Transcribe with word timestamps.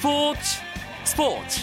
스포츠 0.00 0.40
스포츠 1.04 1.60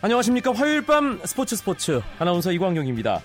안녕하십니까 0.00 0.52
화요일 0.52 0.86
밤 0.86 1.18
스포츠 1.24 1.56
스포츠 1.56 2.00
아나운서 2.20 2.52
이광용입니다. 2.52 3.22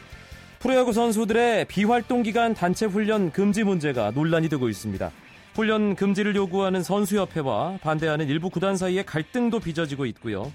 프로야구 0.57 0.93
선수들의 0.93 1.66
비활동 1.66 2.23
기간 2.23 2.55
단체 2.55 2.88
훈련 2.88 3.32
금지 3.32 3.64
문제가 3.64 4.09
논란이 4.09 4.50
되고 4.50 4.68
있습니다. 4.68 5.11
훈련 5.54 5.96
금지를 5.96 6.36
요구하는 6.36 6.82
선수협회와 6.82 7.77
반대하는 7.84 8.27
일부 8.30 8.50
구단 8.50 8.76
사이에 8.76 9.04
갈등도 9.04 9.59
빚어지고 9.59 10.08
있고요. 10.08 10.52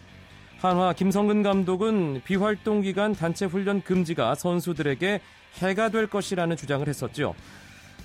한화 0.65 0.95
김성근 0.95 1.43
감독은 1.43 2.23
비활동 2.25 2.81
기간 2.81 3.13
단체 3.13 3.45
훈련 3.45 3.83
금지가 3.83 4.35
선수들에게 4.35 5.21
해가 5.59 5.91
될 5.91 6.07
것이라는 6.07 6.57
주장을 6.57 6.89
했었죠. 6.89 7.35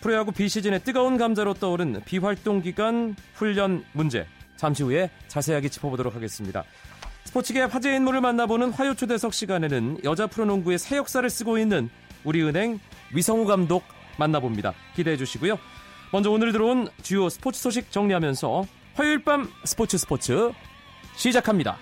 프로야구 0.02 0.34
비시즌의 0.34 0.84
뜨거운 0.84 1.18
감자로 1.18 1.54
떠오른 1.54 2.02
비활동 2.04 2.62
기간 2.62 3.16
훈련 3.34 3.86
문제. 3.94 4.28
잠시 4.58 4.84
후에 4.84 5.10
자세하게 5.30 5.70
짚어보도록 5.70 6.16
하겠습니다. 6.16 6.66
스포츠계 7.24 7.62
화제 7.62 7.96
인물을 7.96 8.20
만나보는 8.20 8.72
화요 8.72 8.94
초대석 8.94 9.34
시간에는 9.34 10.00
여자 10.04 10.28
프로농구의 10.28 10.80
새 10.80 10.98
역사를 10.98 11.30
쓰고 11.30 11.58
있는 11.60 11.90
우리은행 12.26 12.82
위성우 13.14 13.46
감독 13.46 13.86
만나봅니다. 14.18 14.74
기대해 14.98 15.16
주시고요. 15.16 15.58
먼저 16.12 16.30
오늘 16.30 16.52
들어온 16.52 16.90
주요 17.04 17.30
스포츠 17.30 17.62
소식 17.62 17.90
정리하면서 17.90 18.66
화요일 18.96 19.24
밤 19.24 19.50
스포츠 19.64 19.98
스포츠 19.98 20.52
시작합니다. 21.16 21.78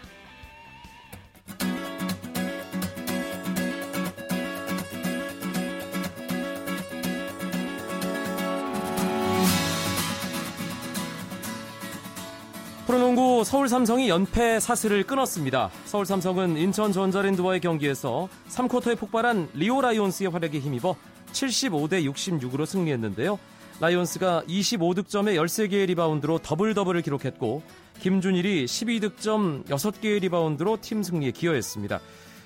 서울 13.43 13.69
삼성이 13.69 14.09
연패 14.09 14.59
사슬을 14.59 15.03
끊었습니다. 15.03 15.69
서울 15.85 16.05
삼성은 16.05 16.57
인천 16.57 16.91
전자랜드와의 16.91 17.59
경기에서 17.59 18.29
3쿼터에 18.49 18.97
폭발한 18.97 19.49
리오 19.53 19.81
라이온스의 19.81 20.29
활약에 20.29 20.59
힘입어 20.59 20.95
75대 21.31 22.03
66으로 22.05 22.65
승리했는데요. 22.65 23.37
라이온스가 23.79 24.43
25득점에 24.47 25.35
13개의 25.35 25.85
리바운드로 25.87 26.39
더블 26.39 26.73
더블을 26.73 27.01
기록했고 27.01 27.61
김준일이 27.99 28.65
12득점 28.65 29.65
6개의 29.65 30.21
리바운드로 30.21 30.77
팀 30.81 31.03
승리에 31.03 31.31
기여했습니다. 31.31 31.99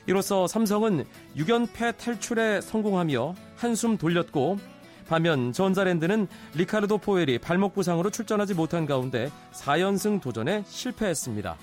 이로써 0.07 0.47
삼성은 0.47 1.05
6연패 1.37 1.97
탈출에 1.97 2.61
성공하며 2.61 3.35
한숨 3.55 3.97
돌렸고 3.97 4.57
반면 5.07 5.51
전자랜드는 5.53 6.27
리카르도 6.55 6.97
포웰이 6.97 7.39
발목 7.39 7.73
부상으로 7.73 8.09
출전하지 8.09 8.53
못한 8.53 8.85
가운데 8.85 9.29
4연승 9.53 10.21
도전에 10.21 10.63
실패했습니다. 10.67 11.55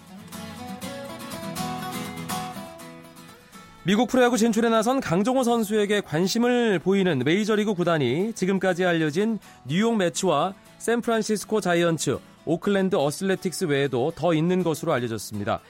미국 3.84 4.08
프로야구 4.08 4.36
진출에 4.36 4.68
나선 4.68 5.00
강정호 5.00 5.44
선수에게 5.44 6.02
관심을 6.02 6.78
보이는 6.78 7.20
메이저리그 7.20 7.72
구단이 7.72 8.34
지금까지 8.34 8.84
알려진 8.84 9.38
뉴욕 9.64 9.96
메츠와 9.96 10.52
샌프란시스코 10.76 11.62
자이언츠, 11.62 12.18
오클랜드 12.44 12.96
어슬레틱스 12.96 13.64
외에도 13.64 14.12
더 14.14 14.34
있는 14.34 14.62
것으로 14.62 14.92
알려졌습니다. 14.92 15.60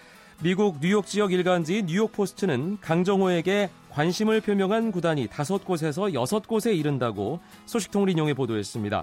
미국 0.43 0.79
뉴욕 0.81 1.07
지역 1.07 1.33
일간지 1.33 1.85
뉴욕 1.87 2.11
포스트는 2.13 2.79
강정호에게 2.81 3.71
관심을 3.99 4.41
표명한 4.43 4.93
구단이 4.93 5.27
다섯 5.27 5.65
곳에서 5.65 6.15
여섯 6.15 6.47
곳에 6.47 6.73
이른다고 6.73 7.41
소식통을 7.67 8.09
인용해 8.09 8.33
보도했습니다. 8.33 9.03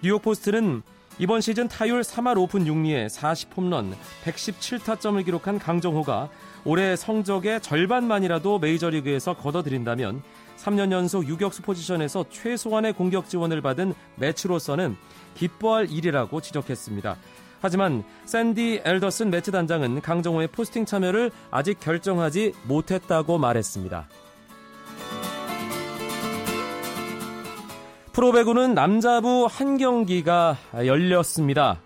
뉴욕 0.00 0.22
포스트는 0.22 0.82
이번 1.18 1.40
시즌 1.40 1.66
타율 1.66 2.02
3할 2.02 2.38
5푼 2.38 2.64
6리에 2.64 3.08
40홈런, 3.08 3.94
117타점을 4.22 5.24
기록한 5.24 5.58
강정호가 5.58 6.28
올해 6.64 6.94
성적의 6.94 7.60
절반만이라도 7.62 8.60
메이저리그에서 8.60 9.34
걷어들인다면 9.34 10.22
3년 10.56 10.92
연속 10.92 11.26
유격수 11.26 11.62
포지션에서 11.62 12.24
최소한의 12.30 12.92
공격 12.92 13.28
지원을 13.28 13.60
받은 13.60 13.92
매치로서는 14.14 14.96
기뻐할 15.34 15.90
일이라고 15.90 16.40
지적했습니다. 16.40 17.16
하지만 17.60 18.04
샌디 18.24 18.82
엘더슨 18.84 19.30
매치 19.30 19.50
단장은 19.50 20.00
강정호의 20.00 20.46
포스팅 20.46 20.84
참여를 20.84 21.32
아직 21.50 21.80
결정하지 21.80 22.52
못했다고 22.68 23.36
말했습니다. 23.38 24.06
프로배구는 28.12 28.74
남자부 28.74 29.46
한 29.50 29.78
경기가 29.78 30.56
열렸습니다. 30.74 31.80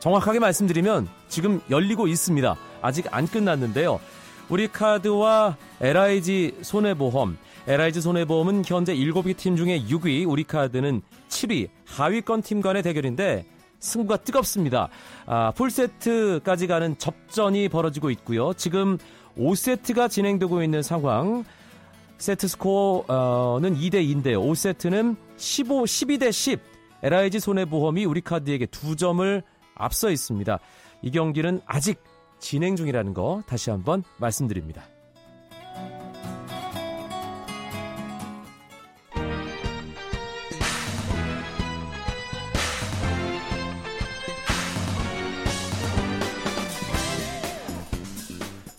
정확하게 0.00 0.38
말씀드리면 0.38 1.08
지금 1.28 1.60
열리고 1.70 2.06
있습니다. 2.06 2.56
아직 2.82 3.06
안 3.10 3.26
끝났는데요. 3.26 4.00
우리카드와 4.48 5.56
LIG 5.80 6.58
손해보험, 6.62 7.36
LIG 7.66 8.00
손해보험은 8.00 8.64
현재 8.66 8.94
7위 8.94 9.36
팀 9.36 9.56
중에 9.56 9.82
6위, 9.82 10.28
우리카드는 10.28 11.02
7위, 11.28 11.68
하위권 11.86 12.42
팀 12.42 12.60
간의 12.60 12.82
대결인데 12.82 13.44
승부가 13.80 14.18
뜨겁습니다. 14.18 14.88
아, 15.26 15.52
풀세트까지 15.54 16.66
가는 16.66 16.96
접전이 16.98 17.68
벌어지고 17.68 18.10
있고요. 18.10 18.52
지금 18.54 18.98
5세트가 19.38 20.10
진행되고 20.10 20.62
있는 20.62 20.82
상황. 20.82 21.44
세트 22.18 22.48
스코어는 22.48 23.76
2대 23.76 23.94
2인데요. 23.94 24.42
5세트는 24.42 25.16
15, 25.36 25.82
12대 25.84 26.32
10. 26.32 26.60
LIG 27.02 27.38
손해보험이 27.38 28.04
우리카드에게 28.04 28.66
두 28.66 28.96
점을 28.96 29.42
앞서 29.74 30.10
있습니다. 30.10 30.58
이 31.02 31.10
경기는 31.12 31.60
아직 31.64 32.02
진행 32.40 32.74
중이라는 32.74 33.14
거 33.14 33.42
다시 33.46 33.70
한번 33.70 34.02
말씀드립니다. 34.18 34.82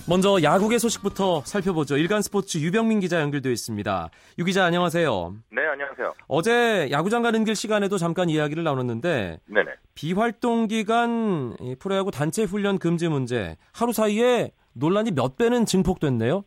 먼저 0.09 0.41
야구계 0.41 0.79
소식부터 0.79 1.41
살펴보죠. 1.41 1.95
일간 1.95 2.23
스포츠 2.23 2.57
유병민 2.57 2.99
기자 2.99 3.21
연결되어 3.21 3.51
있습니다. 3.51 4.09
유 4.39 4.43
기자 4.43 4.65
안녕하세요. 4.65 5.33
네, 5.51 5.67
안녕하세요. 5.67 6.13
어제 6.27 6.89
야구장 6.89 7.21
가는 7.21 7.43
길 7.43 7.55
시간에도 7.55 7.97
잠깐 7.97 8.27
이야기를 8.27 8.63
나눴는데 8.63 9.37
네네. 9.45 9.71
비활동 9.93 10.65
기간 10.65 11.55
프로야구 11.79 12.09
단체 12.09 12.41
훈련 12.43 12.79
금지 12.79 13.07
문제 13.07 13.55
하루 13.71 13.93
사이에 13.93 14.49
논란이 14.73 15.11
몇 15.11 15.37
배는 15.37 15.65
증폭됐네요. 15.65 16.43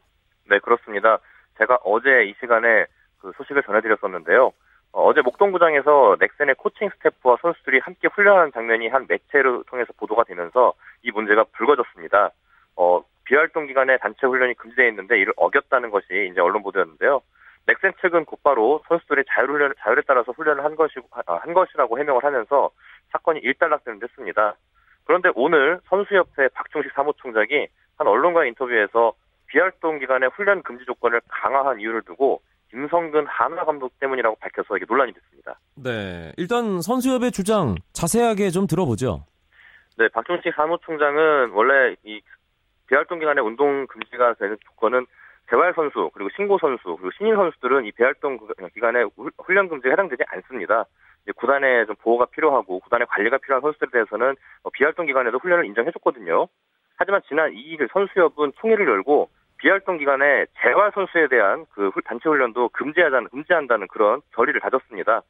네, 0.51 0.59
그렇습니다. 0.59 1.21
제가 1.59 1.78
어제 1.84 2.25
이 2.25 2.34
시간에 2.41 2.87
그 3.21 3.31
소식을 3.37 3.62
전해드렸었는데요. 3.62 4.51
어, 4.91 5.15
제 5.15 5.21
목동구장에서 5.21 6.17
넥센의 6.19 6.56
코칭 6.59 6.91
스태프와 6.97 7.37
선수들이 7.41 7.78
함께 7.78 8.09
훈련하는 8.12 8.51
장면이 8.53 8.89
한 8.89 9.06
매체를 9.09 9.62
통해서 9.69 9.93
보도가 9.97 10.25
되면서 10.25 10.75
이 11.05 11.12
문제가 11.12 11.45
불거졌습니다. 11.53 12.33
어, 12.75 13.05
비활동 13.25 13.66
기간에 13.66 13.99
단체 13.99 14.27
훈련이 14.27 14.55
금지되어 14.55 14.88
있는데 14.88 15.19
이를 15.19 15.33
어겼다는 15.37 15.91
것이 15.91 16.28
이제 16.31 16.41
언론 16.41 16.62
보도였는데요. 16.62 17.21
넥센 17.66 17.93
측은 18.00 18.25
곧바로 18.25 18.83
선수들의 18.88 19.25
자율훈련, 19.28 19.75
자율에 19.78 20.03
따라서 20.06 20.33
훈련을 20.33 20.65
한 20.65 20.75
것이, 20.75 20.94
아, 21.27 21.37
한 21.37 21.55
것이라고 21.55 21.99
해명을 21.99 22.25
하면서 22.25 22.71
사건이 23.12 23.41
일단락되는 23.41 24.01
데 24.01 24.07
했습니다. 24.10 24.57
그런데 25.04 25.30
오늘 25.34 25.80
선수협회 25.89 26.48
박종식 26.48 26.92
사무총장이 26.92 27.69
한 27.98 28.07
언론과 28.07 28.47
인터뷰에서 28.47 29.13
비활동 29.47 29.98
기간에 29.98 30.27
훈련 30.27 30.63
금지 30.63 30.84
조건을 30.84 31.21
강화한 31.28 31.78
이유를 31.78 32.03
두고 32.03 32.41
김성근 32.71 33.27
한화 33.27 33.65
감독 33.65 33.98
때문이라고 34.01 34.36
밝혀서 34.36 34.77
이게 34.77 34.86
논란이 34.89 35.13
됐습니다. 35.13 35.59
네, 35.77 36.33
일단 36.39 36.80
선수협의 36.80 37.30
주장 37.30 37.74
자세하게 37.92 38.51
좀 38.51 38.66
들어보죠. 38.66 39.27
네, 39.98 40.09
박종식 40.09 40.54
사무총장은 40.54 41.51
원래 41.51 41.95
이 42.03 42.21
비활동 42.92 43.21
기간에 43.21 43.41
운동 43.41 43.86
금지가 43.86 44.34
되는 44.34 44.59
조건은 44.66 45.06
재활 45.48 45.72
선수 45.72 46.10
그리고 46.12 46.28
신고 46.36 46.59
선수 46.59 46.84
그리고 46.84 47.10
신인 47.16 47.36
선수들은 47.36 47.86
이 47.86 47.92
비활동 47.92 48.39
기간에 48.74 49.04
훈련 49.42 49.71
금지에 49.71 49.92
해당되지 49.92 50.24
않습니다. 50.28 50.84
이제 51.22 51.33
구단의 51.34 51.86
좀 51.86 51.97
보호가 52.03 52.27
필요하고 52.27 52.80
구단의 52.80 53.06
관리가 53.06 53.39
필요한 53.39 53.62
선수들에 53.62 53.89
대해서는 53.92 54.34
어, 54.65 54.71
비활동 54.71 55.06
기간에도 55.06 55.39
훈련을 55.39 55.65
인정해줬거든요. 55.65 56.48
하지만 56.97 57.22
지난 57.28 57.53
2일 57.53 57.91
선수협은 57.91 58.53
총회를 58.60 58.86
열고 58.86 59.30
비활동 59.56 59.97
기간에 59.97 60.45
재활 60.60 60.92
선수에 60.92 61.28
대한 61.28 61.65
그 61.71 61.91
단체 62.04 62.28
훈련도 62.28 62.68
금지하자는 62.74 63.30
금지한다는 63.30 63.86
그런 63.88 64.21
결의를 64.34 64.60
가졌습니다. 64.60 65.22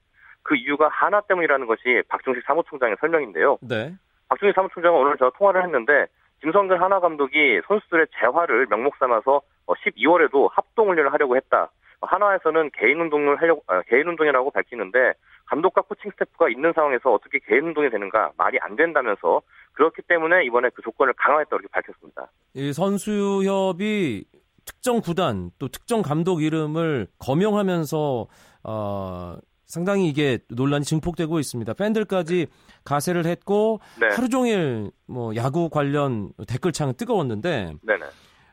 그 0.43 0.57
이유가 0.57 0.89
하나 0.89 1.21
때문이라는 1.21 1.69
것이 1.69 2.03
박종식 2.09 2.43
사무총장의 2.45 2.97
설명인데요. 2.99 3.59
네. 3.61 3.95
박종식 4.29 4.57
사무총장은 4.57 4.99
오늘 4.99 5.17
저 5.17 5.31
통화를 5.37 5.63
했는데 5.63 6.09
김성근 6.43 6.81
하나 6.81 6.99
감독이 6.99 7.61
선수들의 7.69 8.09
재활을 8.21 8.67
명목 8.69 8.97
삼아서 8.97 9.41
12월에도 9.67 10.49
합동 10.53 10.91
훈련을 10.91 11.13
하려고 11.13 11.37
했다. 11.37 11.71
하나에서는 12.01 12.71
개인 12.75 13.01
운동을 13.01 13.41
하려고 13.41 13.63
아, 13.69 13.81
개인 13.83 14.09
운동이라고 14.09 14.51
밝히는데 14.51 15.15
감독과 15.47 15.83
코칭 15.83 16.11
스태프가 16.11 16.49
있는 16.49 16.73
상황에서 16.73 17.13
어떻게 17.13 17.39
개인 17.47 17.67
운동이 17.67 17.91
되는가 17.91 18.33
말이 18.37 18.59
안 18.61 18.75
된다면서 18.75 19.41
그렇기 19.75 20.03
때문에 20.09 20.45
이번에 20.45 20.71
그 20.75 20.83
조건을 20.83 21.15
강화했다고 21.17 21.61
이렇게 21.61 21.69
밝혔습니다. 21.71 22.29
이 22.55 22.73
선수협이 22.73 24.25
특정 24.65 25.01
구단 25.01 25.53
또 25.61 25.69
특정 25.69 26.03
감독 26.03 26.43
이름을 26.43 27.07
거명하면서 27.21 28.27
어, 28.65 29.37
상당히 29.73 30.07
이게 30.07 30.39
논란이 30.51 30.85
증폭되고 30.85 31.41
있습니다. 31.41 31.73
팬들까지 31.73 32.47
가세를 32.85 33.25
했고 33.25 33.81
네. 33.99 34.09
하루 34.15 34.29
종일 34.29 34.91
뭐 35.07 35.35
야구 35.35 35.71
관련 35.71 36.31
댓글창은 36.47 36.93
뜨거웠는데 36.93 37.73
네네. 37.81 38.05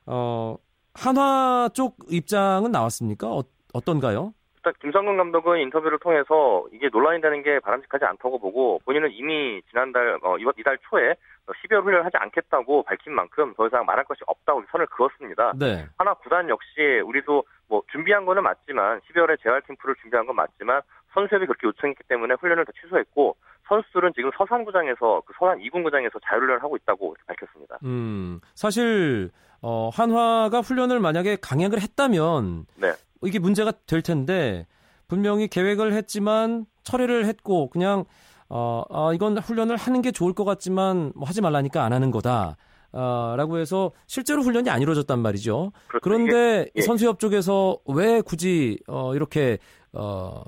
어, 0.06 0.56
한화 0.94 1.72
쪽 1.74 1.98
입장은 2.10 2.72
나왔습니까? 2.72 3.30
어, 3.30 3.44
어떤가요? 3.74 4.34
일단 4.60 4.74
김성근 4.82 5.16
감독은 5.16 5.62
인터뷰를 5.62 6.00
통해서 6.00 6.66
이게 6.74 6.90
논란이 6.92 7.22
되는 7.22 7.42
게 7.44 7.60
바람직하지 7.60 8.04
않다고 8.04 8.40
보고 8.40 8.80
본인은 8.84 9.12
이미 9.14 9.62
지난달 9.70 10.20
어, 10.22 10.38
이번 10.38 10.54
이달 10.58 10.78
초에 10.90 11.16
12월 11.48 11.84
훈련을 11.84 12.06
하지 12.06 12.18
않겠다고 12.18 12.84
밝힌 12.84 13.14
만큼 13.14 13.54
더 13.56 13.68
이상 13.68 13.86
말할 13.86 14.04
것이 14.04 14.22
없다고 14.28 14.64
선을 14.72 14.86
그었습니다. 14.88 15.54
네. 15.58 15.88
하나 15.98 16.14
구단 16.16 16.50
역시 16.50 17.00
우리도 17.06 17.44
뭐 17.70 17.82
준비한 17.92 18.26
거는 18.26 18.44
맞지만 18.44 19.00
12월에 19.02 19.42
재활 19.42 19.62
캠프를 19.62 19.96
준비한 20.02 20.26
건 20.28 20.36
맞지만 20.36 20.82
선수협이 21.14 21.46
그렇게 21.46 21.68
요청했기 21.68 22.04
때문에 22.08 22.36
훈련을 22.36 22.66
다 22.66 22.72
취소했고 22.82 23.36
선수들은 23.70 24.12
지금 24.16 24.30
서산구장에서 24.38 25.22
그 25.26 25.34
서산 25.40 25.60
2군 25.60 25.84
구장에서 25.84 26.20
자율훈련을 26.26 26.62
하고 26.62 26.76
있다고 26.76 27.16
밝혔습니다. 27.28 27.78
음, 27.86 28.42
사실 28.56 29.30
어, 29.62 29.90
한화가 29.94 30.60
훈련을 30.62 31.00
만약에 31.00 31.38
강행을 31.42 31.82
했다면 31.82 32.66
네. 32.76 32.92
이게 33.24 33.40
문제가 33.40 33.72
될 33.88 34.02
텐데 34.02 34.66
분명히 35.08 35.48
계획을 35.48 35.94
했지만 35.94 36.66
철회를 36.84 37.26
했고 37.26 37.70
그냥 37.70 38.06
어, 38.50 38.84
아, 38.90 39.12
이건 39.14 39.38
훈련을 39.38 39.76
하는 39.78 40.02
게 40.02 40.12
좋을 40.12 40.34
것 40.34 40.46
같지만 40.46 41.12
뭐 41.16 41.28
하지 41.28 41.42
말라니까 41.42 41.84
안 41.84 41.94
하는 41.94 42.12
거다. 42.12 42.58
어, 42.92 43.36
라고 43.38 43.60
해서 43.60 43.92
실제로 44.08 44.42
훈련이 44.42 44.70
안 44.70 44.82
이루어졌단 44.82 45.20
말이죠. 45.20 45.72
그렇죠. 45.88 46.04
그런데 46.04 46.62
이게, 46.62 46.72
예. 46.78 46.82
선수협 46.82 47.20
쪽에서 47.20 47.78
왜 47.86 48.22
굳이 48.22 48.80
어, 48.88 49.14
이렇게 49.14 49.60
어, 49.94 50.44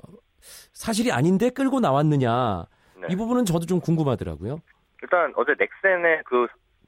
사실이 0.72 1.12
아닌데 1.12 1.50
끌고 1.50 1.78
나왔느냐 1.78 2.66
네. 3.00 3.06
이 3.10 3.16
부분은 3.16 3.44
저도 3.44 3.66
좀 3.66 3.80
궁금하더라고요. 3.80 4.58
일단 5.02 5.32
어제 5.36 5.52
넥센의 5.56 6.22
그 6.24 6.46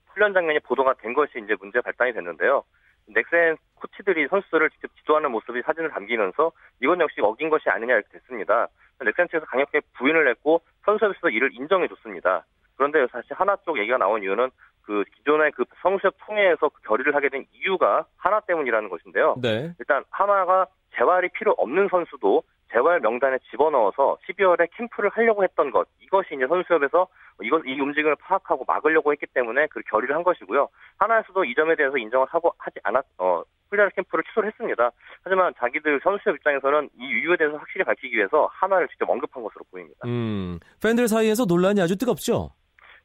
훈련 0.09 0.33
장면이 0.33 0.61
보도가 0.61 0.95
된 0.95 1.15
것이 1.15 1.33
이제 1.45 1.55
문제 1.61 1.81
발단이 1.81 2.13
됐는데요. 2.13 2.65
넥센 3.07 3.57
코치들이 3.75 4.29
선수들을 4.29 4.71
직접 4.71 4.91
지도하는 4.97 5.31
모습이 5.31 5.63
사진을 5.63 5.91
담기면서 5.91 6.53
이건 6.81 7.01
역시 7.01 7.21
어긴 7.21 7.51
것이 7.51 7.69
아니냐 7.69 7.95
이렇게 7.95 8.09
됐습니다. 8.19 8.69
넥센 9.01 9.29
측에서 9.29 9.45
강력하게 9.47 9.81
부인을 9.95 10.29
했고 10.29 10.63
선수협에서 10.85 11.29
이를 11.31 11.51
인정해 11.53 11.89
줬습니다. 11.89 12.45
그런데 12.77 13.07
사실 13.13 13.33
하나 13.35 13.57
쪽 13.65 13.79
얘기가 13.79 13.99
나온 13.99 14.23
이유는 14.23 14.51
그 14.83 15.05
기존의 15.17 15.53
그 15.53 15.65
성수협 15.83 16.15
통해서 16.27 16.69
그 16.69 16.83
결의를 16.83 17.15
하게 17.15 17.29
된 17.29 17.47
이유가 17.53 18.05
하나 18.17 18.41
때문이라는 18.41 18.89
것인데요. 18.89 19.37
네. 19.41 19.73
일단 19.79 20.05
하나가 20.11 20.67
재활이 20.97 21.29
필요 21.31 21.53
없는 21.53 21.89
선수도 21.91 22.43
재활 22.73 23.01
명단에 23.01 23.39
집어넣어서 23.51 24.19
12월에 24.27 24.69
캠프를 24.77 25.11
하려고 25.11 25.45
했던 25.45 25.71
것 25.71 25.87
이것이 26.01 26.35
이제 26.35 26.47
선수협에서 26.47 27.07
이것 27.43 27.63
이 27.67 27.81
움직임을 27.81 28.17
파악하고 28.17 28.65
막으려고 28.67 29.13
했기 29.13 29.27
때문에 29.27 29.69
그 29.69 29.81
결의를 29.83 30.15
한 30.15 30.25
것이고요. 30.25 30.69
하나에서도 30.99 31.45
이 31.45 31.55
점에 31.55 31.77
대해서 31.77 31.97
인정을 31.97 32.27
하고 32.31 32.53
하지 32.59 32.79
않았 32.83 33.05
어 33.19 33.43
훈련 33.71 33.91
캠프를 33.95 34.25
취소를 34.25 34.49
했습니다. 34.51 34.91
하지만 35.23 35.53
자기들 35.59 36.01
선수협 36.03 36.37
입장에서는 36.37 36.91
이 36.99 37.05
이유에 37.05 37.37
대해서 37.37 37.57
확실히 37.57 37.85
밝히기 37.85 38.17
위해서 38.17 38.49
하나를 38.53 38.89
직접 38.89 39.09
언급한 39.09 39.43
것으로 39.43 39.65
보입니다. 39.71 40.01
음, 40.05 40.59
팬들 40.83 41.09
사이에서 41.09 41.45
논란이 41.45 41.81
아주 41.81 41.97
뜨겁죠. 41.97 42.51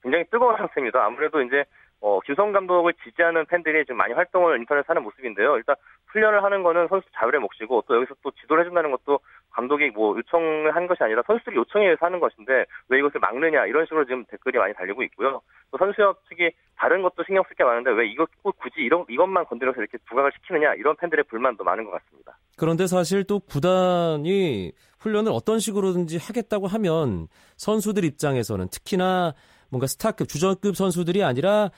굉장히 0.01 0.25
뜨거운 0.31 0.55
상태입니다. 0.57 1.03
아무래도 1.03 1.41
이제 1.41 1.63
어, 2.01 2.19
김성 2.21 2.51
감독을 2.51 2.93
지지하는 3.03 3.45
팬들이 3.45 3.83
지금 3.83 3.97
많이 3.97 4.13
활동을 4.13 4.57
인터넷에 4.59 4.85
하는 4.87 5.03
모습인데요. 5.03 5.57
일단 5.57 5.75
훈련을 6.07 6.43
하는 6.43 6.63
거는 6.63 6.87
선수 6.87 7.05
자율의 7.13 7.41
몫이고 7.41 7.83
또 7.87 7.95
여기서 7.97 8.15
또 8.23 8.31
지도를 8.31 8.63
해준다는 8.63 8.91
것도 8.91 9.19
감독이 9.51 9.89
뭐 9.89 10.17
요청을 10.17 10.75
한 10.75 10.87
것이 10.87 11.03
아니라 11.03 11.21
선수들이 11.27 11.57
요청에 11.57 11.85
의해서 11.85 12.05
하는 12.05 12.19
것인데 12.19 12.65
왜 12.87 12.99
이것을 12.99 13.19
막느냐 13.19 13.65
이런 13.65 13.85
식으로 13.85 14.05
지금 14.05 14.23
댓글이 14.25 14.57
많이 14.57 14.73
달리고 14.73 15.03
있고요. 15.03 15.41
또 15.71 15.77
선수협 15.77 16.23
측이 16.29 16.51
다른 16.77 17.01
것도 17.01 17.23
신경 17.25 17.43
쓸 17.47 17.55
게 17.55 17.63
많은데 17.63 17.91
왜 17.91 18.07
이것 18.07 18.29
굳이 18.41 18.81
이런 18.81 19.05
이것만 19.09 19.45
건드려서 19.45 19.81
이렇게 19.81 19.97
부각을 20.07 20.31
시키느냐 20.35 20.75
이런 20.75 20.95
팬들의 20.95 21.25
불만도 21.25 21.63
많은 21.63 21.83
것 21.85 21.91
같습니다. 21.91 22.37
그런데 22.57 22.87
사실 22.87 23.25
또 23.25 23.39
구단이 23.39 24.71
훈련을 24.99 25.31
어떤 25.33 25.59
식으로든지 25.59 26.17
하겠다고 26.17 26.67
하면 26.67 27.27
선수들 27.57 28.05
입장에서는 28.05 28.67
특히나 28.69 29.33
뭔가 29.69 29.87
스타급 29.87 30.27
주전급 30.27 30.75
선수들이 30.75 31.23
아니라 31.23 31.69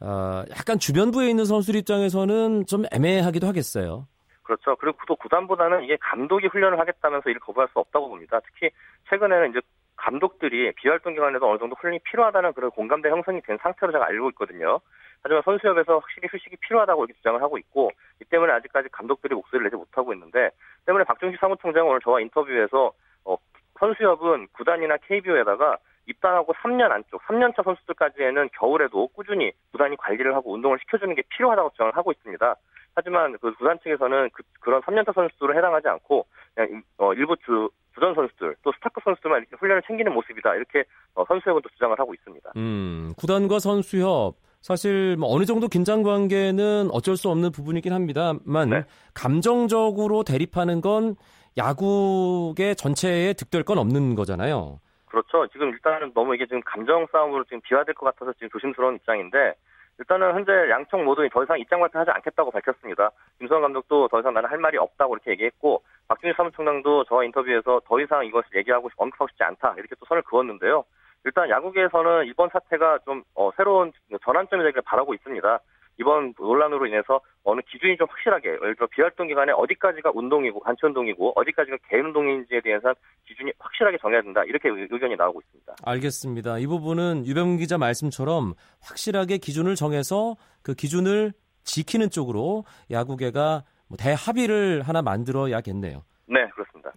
어, 0.00 0.44
약간 0.50 0.78
주변부에 0.78 1.28
있는 1.28 1.44
선수들 1.44 1.78
입장에서는 1.80 2.66
좀 2.66 2.84
애매하기도 2.92 3.46
하겠어요. 3.46 4.06
그렇죠. 4.42 4.74
그리고 4.76 4.98
또 5.06 5.14
구단보다는 5.16 5.84
이게 5.84 5.96
감독이 6.00 6.48
훈련을 6.48 6.78
하겠다면서 6.80 7.30
이를 7.30 7.40
거부할 7.40 7.68
수 7.72 7.78
없다고 7.78 8.08
봅니다. 8.08 8.40
특히 8.40 8.70
최근에는 9.08 9.50
이제 9.50 9.60
감독들이 9.94 10.72
비활동 10.72 11.14
기간에도 11.14 11.48
어느 11.48 11.58
정도 11.58 11.76
훈련이 11.78 12.00
필요하다는 12.00 12.54
그런 12.54 12.70
공감대 12.70 13.10
형성이 13.10 13.40
된 13.42 13.58
상태로 13.62 13.92
제가 13.92 14.06
알고 14.06 14.30
있거든요. 14.30 14.80
하지만 15.22 15.42
선수협에서 15.44 15.98
확실히 15.98 16.28
휴식이 16.32 16.56
필요하다고 16.56 17.04
이렇게 17.04 17.16
주장을 17.18 17.40
하고 17.42 17.58
있고 17.58 17.90
이 18.20 18.24
때문에 18.24 18.52
아직까지 18.54 18.88
감독들이 18.90 19.34
목소리를 19.34 19.64
내지 19.64 19.76
못하고 19.76 20.14
있는데 20.14 20.50
때문에 20.86 21.04
박종식 21.04 21.38
사무총장은 21.38 21.90
오늘 21.90 22.00
저와 22.00 22.20
인터뷰에서 22.20 22.92
어, 23.26 23.36
선수협은 23.78 24.48
구단이나 24.52 24.96
KBO에다가 24.96 25.76
입단하고 26.10 26.52
3년 26.54 26.90
안쪽, 26.90 27.22
3년차 27.22 27.64
선수들까지에는 27.64 28.50
겨울에도 28.58 29.08
꾸준히 29.08 29.52
구단이 29.72 29.96
관리를 29.96 30.34
하고 30.34 30.52
운동을 30.52 30.78
시켜주는 30.80 31.14
게 31.14 31.22
필요하다고 31.30 31.70
주장을 31.70 31.96
하고 31.96 32.12
있습니다. 32.12 32.56
하지만 32.94 33.36
그 33.40 33.54
구단 33.54 33.78
측에서는 33.82 34.30
그, 34.32 34.70
런 34.70 34.82
3년차 34.82 35.14
선수들을 35.14 35.56
해당하지 35.56 35.88
않고 35.88 36.26
그냥 36.54 36.82
어, 36.98 37.12
일부 37.14 37.36
주, 37.36 37.70
주전 37.94 38.14
선수들 38.14 38.56
또 38.62 38.72
스타급 38.72 39.02
선수들만 39.04 39.40
이렇게 39.40 39.56
훈련을 39.56 39.82
챙기는 39.86 40.12
모습이다 40.12 40.54
이렇게 40.54 40.84
어, 41.14 41.24
선수협은 41.26 41.62
또 41.62 41.68
주장을 41.70 41.98
하고 41.98 42.14
있습니다. 42.14 42.52
음, 42.56 43.12
구단과 43.16 43.58
선수협 43.58 44.34
사실 44.60 45.16
뭐 45.16 45.32
어느 45.34 45.44
정도 45.44 45.68
긴장 45.68 46.02
관계는 46.02 46.90
어쩔 46.92 47.16
수 47.16 47.30
없는 47.30 47.52
부분이긴 47.52 47.92
합니다만 47.92 48.70
네. 48.70 48.84
감정적으로 49.14 50.22
대립하는 50.22 50.80
건 50.80 51.16
야구의 51.56 52.76
전체에 52.76 53.32
득될 53.32 53.64
건 53.64 53.78
없는 53.78 54.14
거잖아요. 54.14 54.80
그렇죠. 55.10 55.46
지금 55.48 55.70
일단은 55.70 56.12
너무 56.14 56.34
이게 56.34 56.46
지금 56.46 56.60
감정 56.64 57.06
싸움으로 57.10 57.44
지금 57.44 57.60
비화될 57.62 57.94
것 57.94 58.06
같아서 58.06 58.32
지금 58.34 58.48
조심스러운 58.50 58.94
입장인데 58.96 59.54
일단은 59.98 60.32
현재 60.32 60.52
양쪽 60.70 61.02
모두 61.02 61.28
더 61.30 61.42
이상 61.42 61.58
입장 61.58 61.80
발표하지 61.80 62.10
않겠다고 62.12 62.50
밝혔습니다. 62.52 63.10
김수환 63.38 63.60
감독도 63.60 64.08
더 64.08 64.20
이상 64.20 64.32
나는 64.32 64.48
할 64.48 64.58
말이 64.58 64.78
없다고 64.78 65.14
이렇게 65.14 65.32
얘기했고 65.32 65.82
박준희 66.08 66.32
사무총장도 66.36 67.04
저와 67.04 67.24
인터뷰에서 67.24 67.82
더 67.84 68.00
이상 68.00 68.24
이것을 68.24 68.56
얘기하고 68.56 68.88
언급하고 68.96 69.28
싶지 69.28 69.42
않다 69.42 69.74
이렇게 69.76 69.94
또 69.96 70.06
선을 70.06 70.22
그었는데요. 70.22 70.84
일단 71.24 71.50
야구계에서는 71.50 72.26
이번 72.26 72.48
사태가 72.48 73.00
좀 73.04 73.24
어, 73.34 73.50
새로운 73.56 73.92
전환점이 74.24 74.62
되기를 74.62 74.82
바라고 74.86 75.12
있습니다. 75.12 75.58
이번 76.00 76.32
논란으로 76.38 76.86
인해서 76.86 77.20
어느 77.44 77.60
기준이 77.70 77.96
좀 77.98 78.06
확실하게 78.08 78.48
예를 78.48 78.74
들어 78.74 78.86
비활동 78.86 79.28
기간에 79.28 79.52
어디까지가 79.52 80.12
운동이고 80.14 80.60
단체 80.64 80.86
운동이고 80.86 81.32
어디까지가 81.36 81.76
개인 81.88 82.06
운동인지에 82.06 82.62
대해서 82.62 82.94
기준이 83.26 83.52
확실하게 83.58 83.98
정해야 84.00 84.22
된다 84.22 84.42
이렇게 84.44 84.70
의견이 84.70 85.16
나오고 85.16 85.40
있습니다. 85.40 85.74
알겠습니다. 85.84 86.58
이 86.58 86.66
부분은 86.66 87.26
유병 87.26 87.58
기자 87.58 87.76
말씀처럼 87.76 88.54
확실하게 88.80 89.38
기준을 89.38 89.74
정해서 89.74 90.36
그 90.62 90.74
기준을 90.74 91.32
지키는 91.64 92.08
쪽으로 92.08 92.64
야구계가 92.90 93.62
뭐 93.88 93.96
대합의를 93.98 94.82
하나 94.82 95.02
만들어야겠네요. 95.02 96.02
네, 96.28 96.48
그렇습니다. 96.54 96.92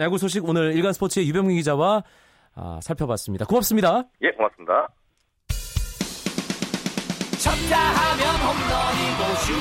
야구 0.00 0.18
소식 0.18 0.46
오늘 0.46 0.74
일간 0.74 0.92
스포츠의 0.92 1.26
유병민 1.28 1.56
기자와 1.56 2.02
아, 2.56 2.78
살펴봤습니다. 2.82 3.46
고맙습니다. 3.46 4.04
예, 4.20 4.30
고맙습니다. 4.32 4.88
쳤다 7.44 7.76
하면 7.76 8.36
홈런이고 8.36 9.36
슛 9.44 9.52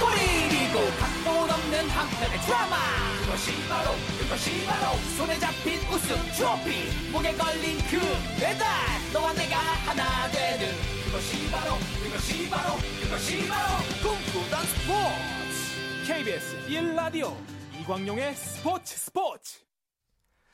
골이고 0.00 0.80
각본 0.98 1.50
없는 1.50 1.88
한편의 1.90 2.40
드라마 2.40 2.76
그것이 3.20 3.68
바로 3.68 3.90
그것이 4.18 4.64
바로 4.64 4.96
손에 5.18 5.38
잡힌 5.38 5.80
우승 5.92 6.16
트로피 6.32 7.12
목에 7.12 7.34
걸린 7.34 7.76
그 7.90 8.00
배달 8.40 8.66
너와 9.12 9.34
내가 9.34 9.54
하나 9.84 10.30
되는 10.30 10.72
그것이 11.04 11.50
바로 11.50 11.74
그것이 12.02 12.48
바로 12.48 12.74
그것이 13.02 13.48
바로 13.48 13.84
꿈꾸던 14.02 14.64
스포츠 14.64 16.06
KBS 16.06 16.56
1라디오 16.68 17.34
이광용의 17.82 18.34
스포츠 18.34 18.96
스포츠 18.96 19.58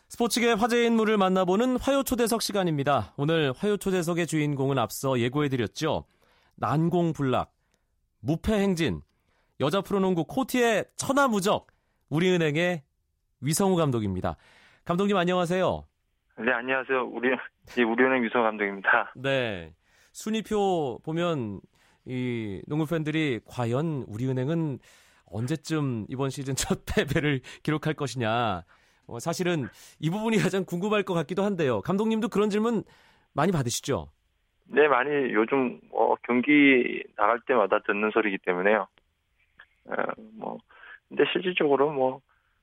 스포츠계 0.08 0.54
화제 0.54 0.84
인물을 0.84 1.16
만나보는 1.16 1.76
화요 1.76 2.02
초대석 2.02 2.42
시간입니다. 2.42 3.14
오늘 3.16 3.54
화요 3.56 3.76
초대석의 3.76 4.26
주인공은 4.26 4.76
앞서 4.78 5.20
예고해드렸죠. 5.20 6.06
난공불락, 6.60 7.52
무패행진, 8.20 9.00
여자 9.60 9.80
프로농구 9.80 10.26
코티의 10.26 10.84
천하무적, 10.96 11.66
우리은행의 12.10 12.82
위성우 13.40 13.76
감독입니다. 13.76 14.36
감독님 14.84 15.16
안녕하세요. 15.16 15.86
네, 16.38 16.52
안녕하세요. 16.52 17.08
우리, 17.12 17.30
예, 17.78 17.82
우리은행 17.82 18.22
위성 18.24 18.42
감독입니다. 18.42 19.12
네. 19.16 19.74
순위표 20.12 21.00
보면 21.02 21.60
이 22.04 22.60
농구 22.66 22.84
팬들이 22.84 23.40
과연 23.46 24.04
우리은행은 24.06 24.80
언제쯤 25.24 26.06
이번 26.10 26.28
시즌 26.28 26.54
첫 26.56 26.84
패배를 26.94 27.40
기록할 27.62 27.94
것이냐. 27.94 28.64
어, 29.06 29.18
사실은 29.18 29.66
이 29.98 30.10
부분이 30.10 30.36
가장 30.36 30.66
궁금할 30.66 31.04
것 31.04 31.14
같기도 31.14 31.42
한데요. 31.42 31.80
감독님도 31.80 32.28
그런 32.28 32.50
질문 32.50 32.84
많이 33.32 33.50
받으시죠? 33.50 34.10
네, 34.72 34.86
많이 34.86 35.10
요즘 35.32 35.80
어, 35.92 36.14
경기 36.22 37.02
나갈 37.16 37.40
때마다 37.40 37.80
듣는 37.80 38.10
소리이기 38.10 38.38
때문에요. 38.44 38.86
어, 39.86 39.94
뭐 40.34 40.58
근데 41.08 41.24
실질적으로 41.32 41.90
뭐, 41.92 42.20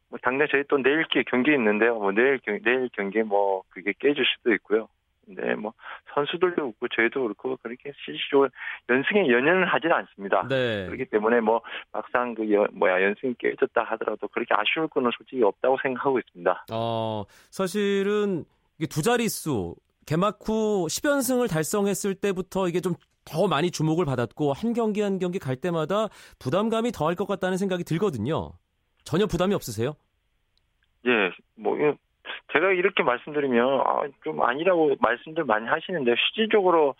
뭐 0.09 0.17
당장 0.21 0.47
저희 0.49 0.63
또 0.69 0.77
내일 0.77 1.05
경기 1.27 1.51
있는데요. 1.51 1.95
뭐 1.95 2.11
내일 2.11 2.39
경 2.39 2.59
내일 2.63 2.89
경기 2.93 3.21
뭐 3.23 3.63
그게 3.69 3.93
깨질 3.99 4.23
수도 4.25 4.53
있고요. 4.53 4.87
네, 5.29 5.55
뭐 5.55 5.73
선수들도 6.13 6.55
그렇고 6.55 6.87
저희도 6.87 7.23
그렇고 7.23 7.57
그렇게 7.61 7.91
실질적으로 8.05 8.49
연승에 8.89 9.27
연연을 9.27 9.65
하지는 9.65 9.93
않습니다. 9.97 10.47
네. 10.47 10.85
그렇기 10.85 11.05
때문에 11.05 11.41
뭐 11.41 11.61
막상 11.91 12.33
그 12.33 12.49
여, 12.53 12.65
뭐야 12.71 13.03
연승이 13.03 13.33
깨졌다 13.37 13.83
하더라도 13.83 14.29
그렇게 14.29 14.55
아쉬울 14.55 14.87
거는 14.87 15.11
솔직히 15.17 15.43
없다고 15.43 15.77
생각하고 15.83 16.19
있습니다. 16.19 16.65
어, 16.71 17.25
사실은 17.51 18.45
이게 18.77 18.87
두 18.87 19.01
자릿수 19.01 19.75
개막 20.07 20.39
후 20.43 20.87
10연승을 20.89 21.47
달성했을 21.49 22.15
때부터 22.15 22.67
이게 22.67 22.81
좀 22.81 22.95
더 23.27 23.47
많이 23.47 23.69
주목을 23.69 24.05
받았고 24.05 24.53
한 24.53 24.73
경기 24.73 25.01
한 25.01 25.19
경기 25.19 25.37
갈 25.37 25.57
때마다 25.57 26.07
부담감이 26.39 26.91
더할 26.91 27.15
것 27.15 27.27
같다는 27.27 27.57
생각이 27.57 27.83
들거든요. 27.83 28.53
전혀 29.03 29.25
부담이 29.25 29.53
없으세요? 29.53 29.93
예, 31.05 31.31
뭐 31.55 31.77
제가 32.53 32.71
이렇게 32.71 33.03
말씀드리면 33.03 33.81
아, 33.81 34.03
좀 34.23 34.41
아니라고 34.41 34.95
말씀들 34.99 35.43
많이 35.43 35.67
하시는데 35.67 36.15
실질적으로 36.15 36.95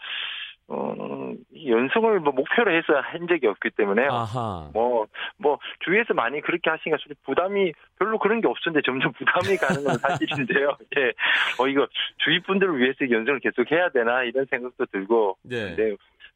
어, 0.69 1.33
연승을 1.65 2.19
뭐 2.19 2.33
목표로 2.33 2.71
해서 2.71 2.99
한 2.99 3.27
적이 3.27 3.47
없기 3.47 3.69
때문에 3.71 4.05
아하. 4.07 4.69
뭐, 4.73 5.07
뭐, 5.37 5.59
주위에서 5.79 6.13
많이 6.13 6.41
그렇게 6.41 6.69
하시니까 6.69 6.97
부담이 7.23 7.71
별로 7.97 8.19
그런 8.19 8.41
게 8.41 8.47
없었는데 8.47 8.85
점점 8.85 9.13
부담이 9.13 9.55
가는 9.57 9.83
건 9.83 9.97
사실인데요. 9.97 10.77
예. 10.97 11.13
어, 11.59 11.67
이거 11.67 11.87
주위 12.17 12.41
분들을 12.41 12.77
위해서 12.79 13.09
연승을 13.09 13.39
계속 13.39 13.71
해야 13.71 13.89
되나 13.89 14.23
이런 14.23 14.45
생각도 14.45 14.85
들고. 14.87 15.37
네. 15.43 15.75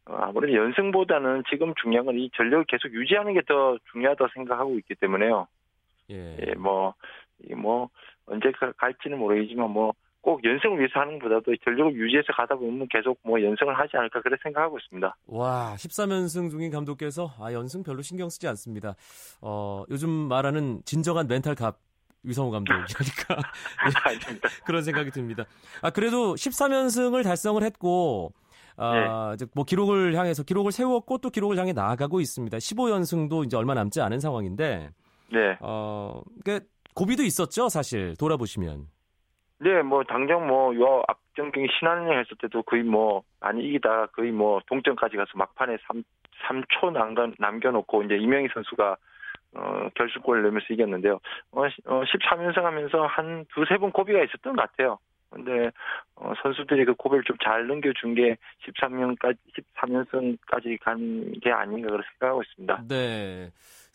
어, 0.06 0.16
아무래도 0.16 0.54
연승보다는 0.56 1.44
지금 1.50 1.74
중요한 1.82 2.06
건 2.06 2.18
이 2.18 2.30
전력을 2.36 2.66
계속 2.66 2.92
유지하는 2.94 3.34
게 3.34 3.42
더 3.48 3.78
중요하다고 3.92 4.30
생각하고 4.34 4.76
있기 4.80 4.96
때문에요. 4.96 5.48
예. 6.12 6.38
예, 6.48 6.54
뭐, 6.56 6.94
이 7.50 7.54
뭐, 7.54 7.90
언제 8.28 8.52
갈지는 8.78 9.18
모르겠지만 9.18 9.70
뭐, 9.72 9.94
꼭 10.22 10.44
연승을 10.44 10.78
위해서 10.78 11.00
하는 11.00 11.20
것보다도 11.20 11.56
전력을 11.64 11.96
유지해서 11.96 12.32
가다 12.34 12.56
보면 12.56 12.88
계속 12.90 13.20
뭐 13.24 13.42
연승을 13.42 13.78
하지 13.78 13.98
않을까 13.98 14.22
그렇게 14.22 14.42
생각하고 14.44 14.78
있습니다. 14.78 15.16
와, 15.28 15.74
13연승 15.78 16.50
중인 16.52 16.72
감독께서 16.72 17.32
아, 17.40 17.52
연승 17.54 17.84
별로 17.84 18.02
신경 18.02 18.30
쓰지 18.30 18.48
않습니다. 18.50 18.96
어, 19.42 19.84
요즘 19.90 20.10
말하는 20.10 20.82
진정한 20.86 21.28
멘탈 21.28 21.56
갑 21.56 21.80
위성우 22.24 22.52
감독이니까 22.52 23.36
아닙니다. 24.06 24.50
그런 24.66 24.84
생각이 24.84 25.10
듭니다. 25.12 25.46
아, 25.82 25.90
그래도 25.90 26.36
13연승을 26.36 27.24
달성을 27.24 27.62
했고 27.64 28.32
아, 28.78 29.34
이제 29.34 29.46
뭐 29.54 29.66
기록을 29.66 30.16
향해서 30.16 30.44
기록을 30.44 30.72
세웠고 30.72 31.18
또 31.18 31.30
기록을 31.30 31.58
향해 31.58 31.74
나아가고 31.74 32.20
있습니다. 32.20 32.58
15연승도 32.58 33.46
이제 33.46 33.58
얼마 33.58 33.74
남지 33.74 34.02
않은 34.02 34.20
상황인데 34.20 34.90
네. 35.32 35.58
어, 35.62 36.22
그 36.44 36.60
고비도 36.94 37.24
있었죠, 37.24 37.70
사실 37.70 38.16
돌아보시면. 38.18 38.88
네, 39.64 39.84
뭐 39.84 40.04
당장 40.04 40.48
뭐요 40.48 41.04
앞전 41.08 41.52
경기 41.52 41.70
신한은행 41.78 42.18
했을 42.20 42.36
때도 42.42 42.64
거의 42.64 42.82
뭐 42.84 43.24
많이 43.40 43.64
이기다 43.64 44.08
거의 44.08 44.32
뭐 44.32 44.60
동점까지 44.68 45.18
가서 45.18 45.30
막판에 45.36 45.78
3 45.88 46.04
3초 46.48 46.92
남겨 46.92 47.32
남겨놓고 47.38 48.04
이제 48.04 48.18
이명희 48.18 48.48
선수가 48.54 48.98
어 49.54 49.90
결승골을 49.96 50.42
넣으면서 50.44 50.66
이겼는데요. 50.72 51.20
어, 51.52 51.62
어 51.62 52.04
13연승 52.04 52.64
하면서 52.64 53.06
한 53.06 53.46
두세 53.54 53.78
번 53.78 53.92
고비가 53.92 54.24
있었던 54.24 54.56
것 54.56 54.62
같아요. 54.62 54.98
근데 55.30 55.70
어, 56.16 56.34
선수들이 56.42 56.86
그 56.86 56.94
고비를 56.96 57.24
좀 57.24 57.38
잘 57.44 57.68
넘겨준 57.68 58.16
게 58.16 58.38
13년까지 58.66 59.38
13연승까지 59.78 60.80
간 60.82 61.32
게 61.42 61.52
아닌가 61.52 61.90
그렇게 61.90 62.08
생각하고 62.14 62.42
있습니다. 62.44 62.84
네. 62.90 63.52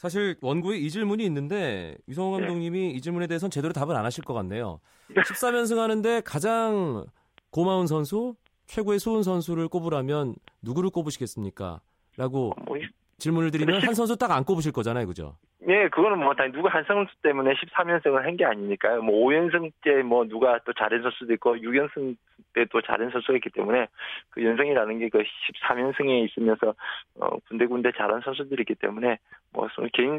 사실 0.07 0.37
원고에 0.41 0.77
이 0.77 0.89
질문이 0.89 1.25
있는데 1.25 1.97
유성호 2.09 2.39
네. 2.39 2.47
감독님이 2.47 2.91
이 2.93 3.01
질문에 3.01 3.27
대해서는 3.27 3.51
제대로 3.51 3.73
답을 3.73 3.97
안 3.97 4.05
하실 4.05 4.23
것 4.23 4.35
같네요. 4.35 4.79
13연승 5.11 5.79
하는데 5.79 6.21
가장 6.25 7.05
고마운 7.51 7.89
선수, 7.89 8.37
최고의 8.67 9.01
수훈 9.01 9.25
선수를 9.25 9.67
꼽으라면 9.69 10.35
누구를 10.63 10.91
꼽으시겠습니까? 10.91 11.81
라고 12.17 12.53
뭐, 12.67 12.77
질문을 13.19 13.51
드리면 13.51 13.83
한 13.83 13.95
선수 13.95 14.17
딱 14.17 14.31
안 14.31 14.45
꼽으실 14.45 14.71
거잖아요. 14.73 15.07
그죠? 15.09 15.37
예, 15.69 15.89
그거는 15.89 16.19
뭐, 16.21 16.33
다 16.35 16.45
누가 16.53 16.69
한 16.71 16.85
선수 16.87 17.13
때문에 17.23 17.53
13연승을 17.55 18.23
한 18.23 18.37
게 18.37 18.45
아니니까요. 18.45 19.03
뭐, 19.03 19.29
5연승 19.29 19.73
때 19.83 20.03
뭐, 20.03 20.25
누가 20.25 20.61
또 20.65 20.73
잘한 20.73 21.03
선수도 21.03 21.33
있고, 21.35 21.57
6연승 21.57 22.17
때 22.57 22.65
또 22.73 22.81
잘한 22.81 23.11
선수가 23.11 23.35
있기 23.37 23.51
때문에, 23.51 23.87
그 24.31 24.43
연승이라는 24.43 24.99
게 24.99 25.09
그 25.11 25.23
13연승에 25.69 26.25
있으면서, 26.29 26.75
어, 27.21 27.39
군데군데 27.49 27.93
잘한 27.97 28.23
선수들이 28.25 28.63
있기 28.63 28.75
때문에, 28.77 29.19
뭐, 29.53 29.69
서 29.77 29.83
개인, 29.93 30.19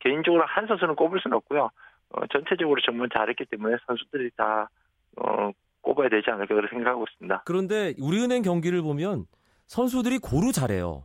개인적으로 0.00 0.44
한 0.46 0.66
선수는 0.66 0.96
꼽을 0.96 1.20
수는 1.20 1.36
없고요. 1.36 1.70
어, 2.10 2.26
전체적으로 2.32 2.80
정말 2.84 3.08
잘했기 3.12 3.44
때문에 3.44 3.76
선수들이 3.86 4.30
다, 4.36 4.68
어, 5.16 5.50
꼽아야 5.82 6.08
되지 6.08 6.30
않을까 6.30 6.54
그렇게 6.54 6.74
생각하고 6.74 7.04
있습니다. 7.08 7.42
그런데 7.44 7.94
우리은행 8.00 8.42
경기를 8.42 8.82
보면 8.82 9.26
선수들이 9.66 10.18
고루 10.18 10.50
잘해요. 10.52 11.04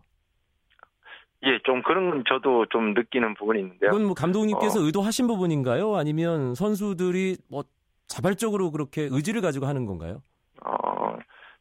예, 1.43 1.59
좀 1.63 1.81
그런 1.81 2.09
건 2.09 2.23
저도 2.27 2.67
좀 2.67 2.93
느끼는 2.93 3.33
부분이 3.35 3.59
있는데요. 3.59 3.89
이건 3.91 4.05
뭐 4.05 4.13
감독님께서 4.13 4.79
어. 4.79 4.83
의도하신 4.83 5.27
부분인가요? 5.27 5.95
아니면 5.95 6.53
선수들이 6.55 7.37
뭐 7.49 7.63
자발적으로 8.07 8.71
그렇게 8.71 9.07
의지를 9.09 9.41
가지고 9.41 9.65
하는 9.65 9.85
건가요? 9.85 10.21
어, 10.65 11.17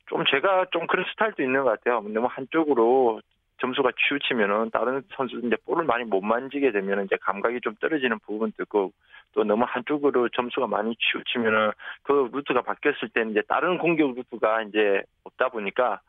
좀 0.06 0.24
제가 0.30 0.66
좀 0.72 0.86
그런 0.86 1.04
스타일도 1.10 1.42
있는 1.42 1.62
것 1.64 1.70
같아요. 1.70 2.00
너무 2.00 2.26
한쪽으로 2.30 3.20
점수가 3.60 3.90
치우치면은 3.92 4.70
다른 4.70 5.02
선수들 5.14 5.46
이제 5.46 5.56
볼을 5.66 5.84
많이 5.84 6.04
못 6.04 6.22
만지게 6.22 6.72
되면은 6.72 7.04
이제 7.04 7.16
감각이 7.20 7.60
좀 7.60 7.74
떨어지는 7.80 8.18
부분도 8.20 8.62
있고 8.62 8.92
또 9.32 9.44
너무 9.44 9.64
한쪽으로 9.68 10.28
점수가 10.30 10.66
많이 10.66 10.96
치우치면은 10.96 11.72
그 12.02 12.30
루트가 12.32 12.62
바뀌었을 12.62 13.10
때는 13.10 13.32
이제 13.32 13.42
다른 13.46 13.78
공격 13.78 14.14
루트가 14.14 14.62
이제 14.62 15.02
없다 15.24 15.50
보니까 15.50 16.00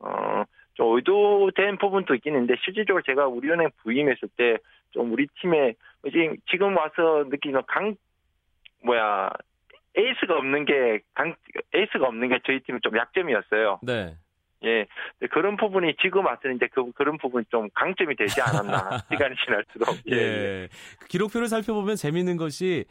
어, 0.00 0.44
좀 0.74 0.94
의도된 0.94 1.78
부분도 1.78 2.14
있긴 2.14 2.34
있는데 2.34 2.54
실질적으로 2.62 3.02
제가 3.02 3.26
우리은행 3.26 3.70
부임했을 3.82 4.28
때 4.36 4.58
좀 4.90 5.12
우리 5.12 5.26
팀에 5.40 5.74
지금 6.50 6.76
와서 6.76 7.24
느끼는 7.28 7.62
강 7.66 7.94
뭐야 8.84 9.30
에이스가 9.98 10.36
없는 10.38 10.64
게 10.64 11.00
강 11.14 11.34
에이스가 11.74 12.06
없는 12.06 12.28
게 12.28 12.38
저희 12.46 12.60
팀의 12.60 12.80
좀 12.82 12.96
약점이었어요. 12.96 13.80
네. 13.82 14.16
예. 14.64 14.86
그런 15.30 15.56
부분이 15.56 15.94
지금 16.02 16.26
와서는 16.26 16.56
이제 16.56 16.68
그 16.72 16.90
그런 16.92 17.16
부분이 17.18 17.44
좀 17.50 17.68
강점이 17.74 18.16
되지 18.16 18.40
않았나 18.40 18.98
시간이 19.10 19.34
지날수록. 19.44 19.96
예. 20.10 20.68
그 21.00 21.06
기록표를 21.08 21.48
살펴보면 21.48 21.96
재미있는 21.96 22.36
것이 22.36 22.84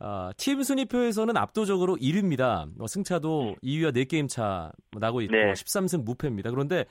어, 0.00 0.30
팀 0.36 0.62
순위표에서는 0.62 1.36
압도적으로 1.36 1.96
1위입니다. 1.96 2.68
뭐 2.76 2.86
승차도 2.86 3.56
2위와 3.62 3.94
4게임 3.94 4.28
차 4.28 4.72
나고 4.98 5.20
있고 5.22 5.34
네. 5.34 5.52
13승 5.52 6.04
무패입니다. 6.04 6.50
그런데 6.50 6.84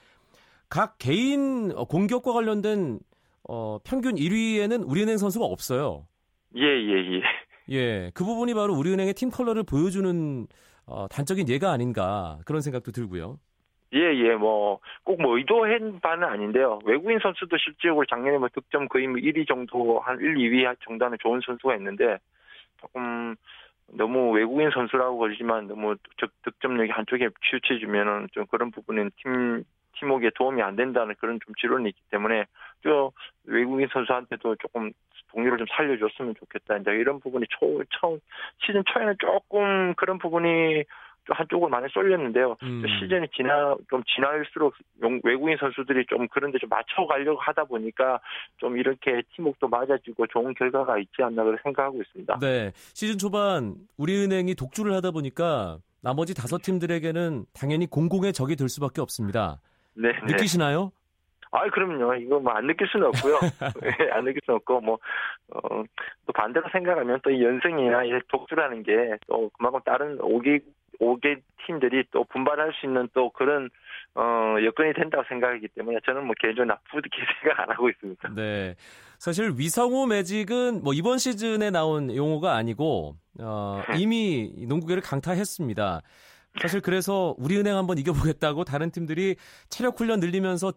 각 0.69 0.97
개인 0.97 1.71
어, 1.75 1.85
공격과 1.85 2.31
관련된 2.33 2.99
어, 3.47 3.77
평균 3.83 4.15
1위에는 4.15 4.89
우리은행 4.89 5.17
선수가 5.17 5.45
없어요. 5.45 6.07
예, 6.55 6.61
예, 6.63 7.17
예. 7.17 7.21
예, 7.69 8.11
그 8.13 8.23
부분이 8.25 8.53
바로 8.53 8.73
우리은행의 8.75 9.13
팀 9.13 9.29
컬러를 9.29 9.63
보여주는 9.63 10.47
어, 10.85 11.07
단적인 11.07 11.47
예가 11.49 11.71
아닌가 11.71 12.39
그런 12.45 12.61
생각도 12.61 12.91
들고요. 12.91 13.39
예, 13.93 13.99
예, 13.99 14.35
뭐, 14.35 14.79
꼭 15.03 15.19
뭐 15.21 15.37
의도한 15.37 15.99
바는 16.01 16.23
아닌데요. 16.27 16.79
외국인 16.83 17.19
선수도 17.19 17.57
실질적으로 17.57 18.05
작년에 18.07 18.39
뭐 18.39 18.49
득점 18.49 18.87
거의 18.87 19.07
뭐 19.07 19.17
1위 19.17 19.45
정도, 19.47 19.99
한 19.99 20.19
1, 20.19 20.35
2위 20.35 20.65
정도 20.83 21.05
하는 21.05 21.17
좋은 21.21 21.39
선수가 21.45 21.75
있는데, 21.75 22.17
조금 22.81 23.35
너무 23.87 24.31
외국인 24.31 24.71
선수라고 24.71 25.17
그러지만 25.19 25.67
너무 25.67 25.95
득- 26.17 26.33
득점력이 26.43 26.91
한쪽에 26.91 27.29
치우쳐지면은 27.49 28.29
좀 28.33 28.45
그런 28.47 28.71
부분은 28.71 29.11
팀, 29.21 29.63
팀워크에 30.03 30.31
도움이 30.35 30.61
안 30.61 30.75
된다는 30.75 31.15
그런 31.19 31.39
좀 31.45 31.55
지론이 31.55 31.89
있기 31.89 32.01
때문에, 32.11 32.45
저 32.83 33.11
외국인 33.45 33.87
선수한테도 33.91 34.55
조금 34.57 34.91
동료를 35.31 35.57
좀 35.57 35.67
살려줬으면 35.75 36.35
좋겠다. 36.39 36.77
이제 36.77 36.91
이런 36.91 37.19
부분이 37.19 37.45
초, 37.49 37.81
처음, 37.99 38.19
시즌 38.59 38.83
초에는 38.85 39.15
조금 39.19 39.93
그런 39.95 40.17
부분이 40.19 40.83
한쪽으로 41.25 41.69
많이 41.69 41.87
쏠렸는데요. 41.89 42.57
음. 42.63 42.83
시즌이 42.99 43.27
지나 43.33 43.75
좀 43.89 44.03
지날수록 44.13 44.73
용- 45.01 45.21
외국인 45.23 45.55
선수들이 45.57 46.05
좀 46.07 46.27
그런데 46.27 46.59
좀 46.59 46.67
맞춰가려고 46.69 47.39
하다 47.39 47.63
보니까 47.63 48.19
좀 48.57 48.77
이렇게 48.77 49.21
팀워크도 49.33 49.69
맞아지고 49.69 50.27
좋은 50.27 50.53
결과가 50.53 50.99
있지 50.99 51.23
않나 51.23 51.45
그렇게 51.45 51.61
생각하고 51.63 52.01
있습니다. 52.01 52.39
네. 52.41 52.71
시즌 52.75 53.17
초반 53.17 53.75
우리은행이 53.97 54.55
독주를 54.55 54.93
하다 54.95 55.11
보니까 55.11 55.77
나머지 56.01 56.35
다섯 56.35 56.61
팀들에게는 56.61 57.45
당연히 57.53 57.85
공공의 57.87 58.33
적이 58.33 58.57
될 58.57 58.67
수밖에 58.67 58.99
없습니다. 58.99 59.61
네, 59.95 60.11
네. 60.11 60.19
느끼시나요? 60.33 60.91
아, 61.51 61.69
그럼요. 61.69 62.15
이거 62.15 62.39
뭐 62.39 62.53
안 62.53 62.65
느낄 62.65 62.87
수는 62.87 63.07
없고요. 63.07 63.39
예, 63.83 64.09
안 64.11 64.25
느낄 64.25 64.41
수는 64.43 64.55
없고 64.57 64.81
뭐 64.81 64.97
어, 65.53 65.83
또 66.25 66.33
반대로 66.33 66.67
생각하면 66.71 67.19
또 67.23 67.29
이 67.29 67.43
연승이나 67.43 68.03
이 68.05 68.09
독주라는 68.29 68.83
게 68.83 69.17
또 69.27 69.49
그만큼 69.57 69.79
다른 69.85 70.17
5개 70.17 70.61
5개 70.99 71.39
팀들이 71.65 72.05
또 72.11 72.23
분발할 72.25 72.73
수 72.79 72.85
있는 72.87 73.07
또 73.13 73.29
그런 73.31 73.69
어, 74.15 74.55
여건이 74.63 74.93
된다고 74.93 75.23
생각하기 75.29 75.67
때문에 75.75 75.99
저는 76.05 76.25
뭐 76.25 76.33
개인적으로 76.39 76.65
나쁘게 76.73 77.09
생각 77.43 77.59
안 77.59 77.69
하고 77.69 77.87
있습니다. 77.89 78.29
네. 78.35 78.75
사실 79.19 79.51
위성호 79.57 80.07
매직은 80.07 80.81
뭐 80.83 80.93
이번 80.93 81.17
시즌에 81.19 81.69
나온 81.69 82.15
용어가 82.15 82.55
아니고 82.55 83.15
어, 83.39 83.81
이미 83.95 84.51
농구계를 84.67 85.01
강타했습니다. 85.03 86.01
사실 86.61 86.81
그래서 86.81 87.35
우리은행 87.37 87.75
한번 87.75 87.97
이겨보겠다고 87.97 88.63
다른 88.63 88.91
팀들이 88.91 89.35
체력 89.69 89.99
훈련 89.99 90.19
늘리면서 90.19 90.73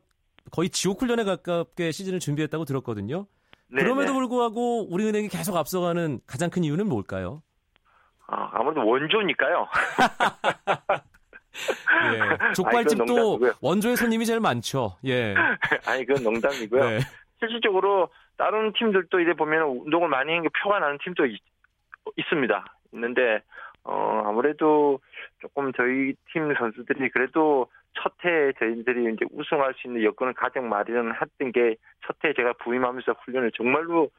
거의 0.50 0.70
지옥 0.70 1.02
훈련에 1.02 1.24
가깝게 1.24 1.92
시즌을 1.92 2.20
준비했다고 2.20 2.64
들었거든요. 2.64 3.26
네, 3.68 3.82
그럼에도 3.82 4.12
네. 4.12 4.18
불구하고 4.18 4.88
우리은행이 4.92 5.28
계속 5.28 5.56
앞서가는 5.56 6.20
가장 6.26 6.50
큰 6.50 6.64
이유는 6.64 6.88
뭘까요? 6.88 7.42
아, 8.28 8.50
아무래도 8.52 8.86
원조니까요. 8.86 9.68
예. 12.12 12.52
족발집도. 12.54 13.40
원조의 13.60 13.96
손님이 13.96 14.26
제일 14.26 14.40
많죠. 14.40 14.96
예. 15.06 15.34
아니 15.86 16.04
그건 16.04 16.22
농담이고요. 16.22 16.90
네. 16.90 16.98
실질적으로 17.38 18.08
다른 18.36 18.72
팀들도 18.72 19.18
이래 19.20 19.34
보면 19.34 19.62
운동을 19.84 20.08
많이 20.08 20.32
한게 20.32 20.48
표가 20.62 20.78
나는 20.78 20.98
팀도 21.02 21.26
있, 21.26 21.40
습니다 22.28 22.64
있는데 22.92 23.42
어 23.84 24.22
아무래도 24.26 25.00
조금 25.40 25.72
저희 25.72 26.14
팀 26.32 26.54
선수들이 26.54 27.10
그래도 27.10 27.68
첫해 27.94 28.52
저희들이 28.58 29.12
이제 29.12 29.24
우승할 29.30 29.74
수 29.74 29.86
있는 29.86 30.02
여건을 30.02 30.34
가장 30.34 30.68
마련했던 30.68 31.52
게 31.52 31.76
첫해 32.06 32.34
제가 32.34 32.54
부임하면서 32.54 33.12
훈련을 33.24 33.52
정말로 33.52 34.10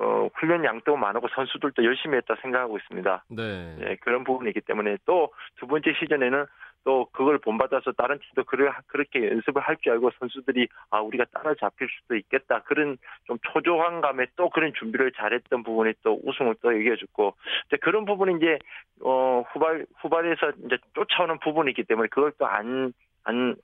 어 0.00 0.28
훈련 0.34 0.64
양도 0.64 0.96
많고 0.96 1.26
선수들도 1.34 1.84
열심히 1.84 2.16
했다 2.18 2.36
생각하고 2.40 2.78
있습니다. 2.78 3.24
네. 3.30 3.76
예, 3.80 3.96
그런 3.96 4.22
부분이기 4.22 4.60
때문에 4.60 4.98
또 5.04 5.32
두 5.58 5.66
번째 5.66 5.92
시즌에는 5.92 6.46
또 6.84 7.06
그걸 7.12 7.38
본받아서 7.38 7.92
다른 7.92 8.18
팀도 8.18 8.44
그렇게 8.86 9.28
연습을 9.28 9.62
할 9.62 9.76
줄 9.78 9.92
알고 9.92 10.10
선수들이 10.18 10.68
아 10.90 11.00
우리가 11.00 11.24
따라잡힐 11.32 11.88
수도 11.88 12.16
있겠다 12.16 12.62
그런 12.62 12.98
좀 13.26 13.38
초조한 13.52 14.00
감에 14.00 14.26
또 14.36 14.48
그런 14.50 14.72
준비를 14.74 15.12
잘했던 15.12 15.62
부분이 15.62 15.92
또 16.02 16.20
우승을 16.24 16.56
또 16.62 16.72
이겨줬고 16.72 17.34
이제 17.66 17.76
그런 17.76 18.04
부분이 18.04 18.36
이제 18.38 18.58
어 19.02 19.44
후발 19.52 19.86
후발에서 20.00 20.52
이제 20.66 20.78
쫓아오는 20.94 21.38
부분이 21.40 21.70
있기 21.70 21.84
때문에 21.84 22.08
그걸 22.08 22.32
또 22.38 22.46
안안 22.46 23.56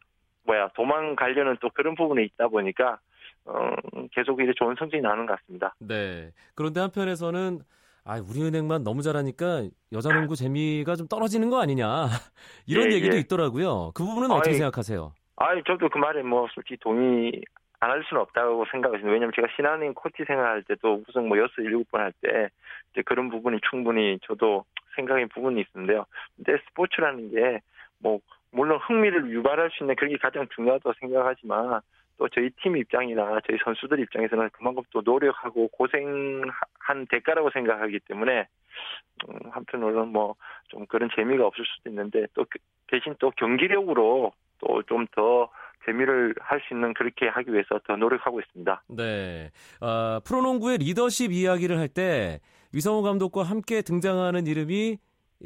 뭐야 0.44 0.68
도망가려는 0.74 1.56
또 1.60 1.70
그런 1.70 1.94
부분이 1.94 2.24
있다 2.24 2.48
보니까 2.48 2.98
어 3.46 3.74
계속 4.12 4.38
이렇게 4.38 4.54
좋은 4.56 4.76
성적이 4.78 5.02
나는 5.02 5.26
것 5.26 5.38
같습니다. 5.40 5.74
네. 5.78 6.30
그런데 6.54 6.80
한편에서는 6.80 7.60
아, 8.04 8.20
우리은행만 8.20 8.84
너무 8.84 9.02
잘하니까 9.02 9.64
여자 9.92 10.12
농구 10.12 10.36
재미가 10.36 10.96
좀 10.96 11.08
떨어지는 11.08 11.48
거 11.50 11.60
아니냐. 11.60 12.06
이런 12.66 12.92
예, 12.92 12.96
얘기도 12.96 13.16
예. 13.16 13.20
있더라고요. 13.20 13.92
그 13.94 14.04
부분은 14.04 14.30
어떻게 14.30 14.50
아이, 14.50 14.54
생각하세요? 14.56 15.12
아, 15.36 15.54
저도 15.66 15.88
그 15.88 15.98
말에 15.98 16.22
뭐 16.22 16.46
솔직히 16.54 16.76
동의 16.80 17.32
안 17.80 17.90
할 17.90 18.02
수는 18.08 18.22
없다고 18.22 18.64
생각했습니다. 18.70 19.12
왜냐면 19.12 19.32
제가 19.36 19.48
신한은행 19.56 19.92
코치 19.94 20.24
생활할 20.26 20.62
때도 20.64 21.02
우승 21.06 21.28
뭐 21.28 21.36
여섯 21.38 21.60
일곱 21.60 21.90
번 21.90 22.00
할 22.00 22.12
때 22.22 22.48
이제 22.92 23.02
그런 23.04 23.28
부분이 23.28 23.58
충분히 23.70 24.18
저도 24.26 24.64
생각의 24.96 25.26
부분이 25.28 25.62
있는데요. 25.74 26.06
근데 26.36 26.56
스포츠라는 26.68 27.30
게 27.30 27.60
뭐 27.98 28.20
물론 28.50 28.78
흥미를 28.86 29.30
유발할 29.30 29.70
수 29.70 29.82
있는 29.82 29.96
그게 29.96 30.16
가장 30.18 30.46
중요하다고 30.54 30.92
생각하지만 31.00 31.80
또 32.18 32.28
저희 32.28 32.50
팀 32.62 32.76
입장이나 32.76 33.40
저희 33.46 33.58
선수들 33.64 33.98
입장에서는 34.00 34.50
그만큼 34.52 34.82
또 34.90 35.02
노력하고 35.04 35.68
고생한 35.68 37.06
대가라고 37.10 37.50
생각하기 37.50 38.00
때문에 38.08 38.46
음, 39.28 39.38
한편으로는 39.50 40.08
뭐 40.12 40.34
좀 40.68 40.86
그런 40.86 41.08
재미가 41.14 41.46
없을 41.46 41.64
수도 41.64 41.90
있는데 41.90 42.26
또 42.34 42.44
그- 42.48 42.58
대신 42.88 43.14
또 43.18 43.30
경기력으로 43.36 44.32
또 44.58 44.82
좀 44.88 45.06
더 45.14 45.48
재미를 45.84 46.34
할 46.40 46.60
수 46.66 46.72
있는 46.74 46.94
그렇게 46.94 47.28
하기 47.28 47.52
위해서 47.52 47.78
더 47.86 47.94
노력하고 47.96 48.40
있습니다. 48.40 48.82
네. 48.88 49.50
아, 49.80 50.20
프로농구의 50.26 50.78
리더십 50.78 51.30
이야기를 51.30 51.78
할 51.78 51.88
때 51.88 52.40
위성호 52.72 53.02
감독과 53.02 53.42
함께 53.44 53.82
등장하는 53.82 54.46
이름이 54.46 54.98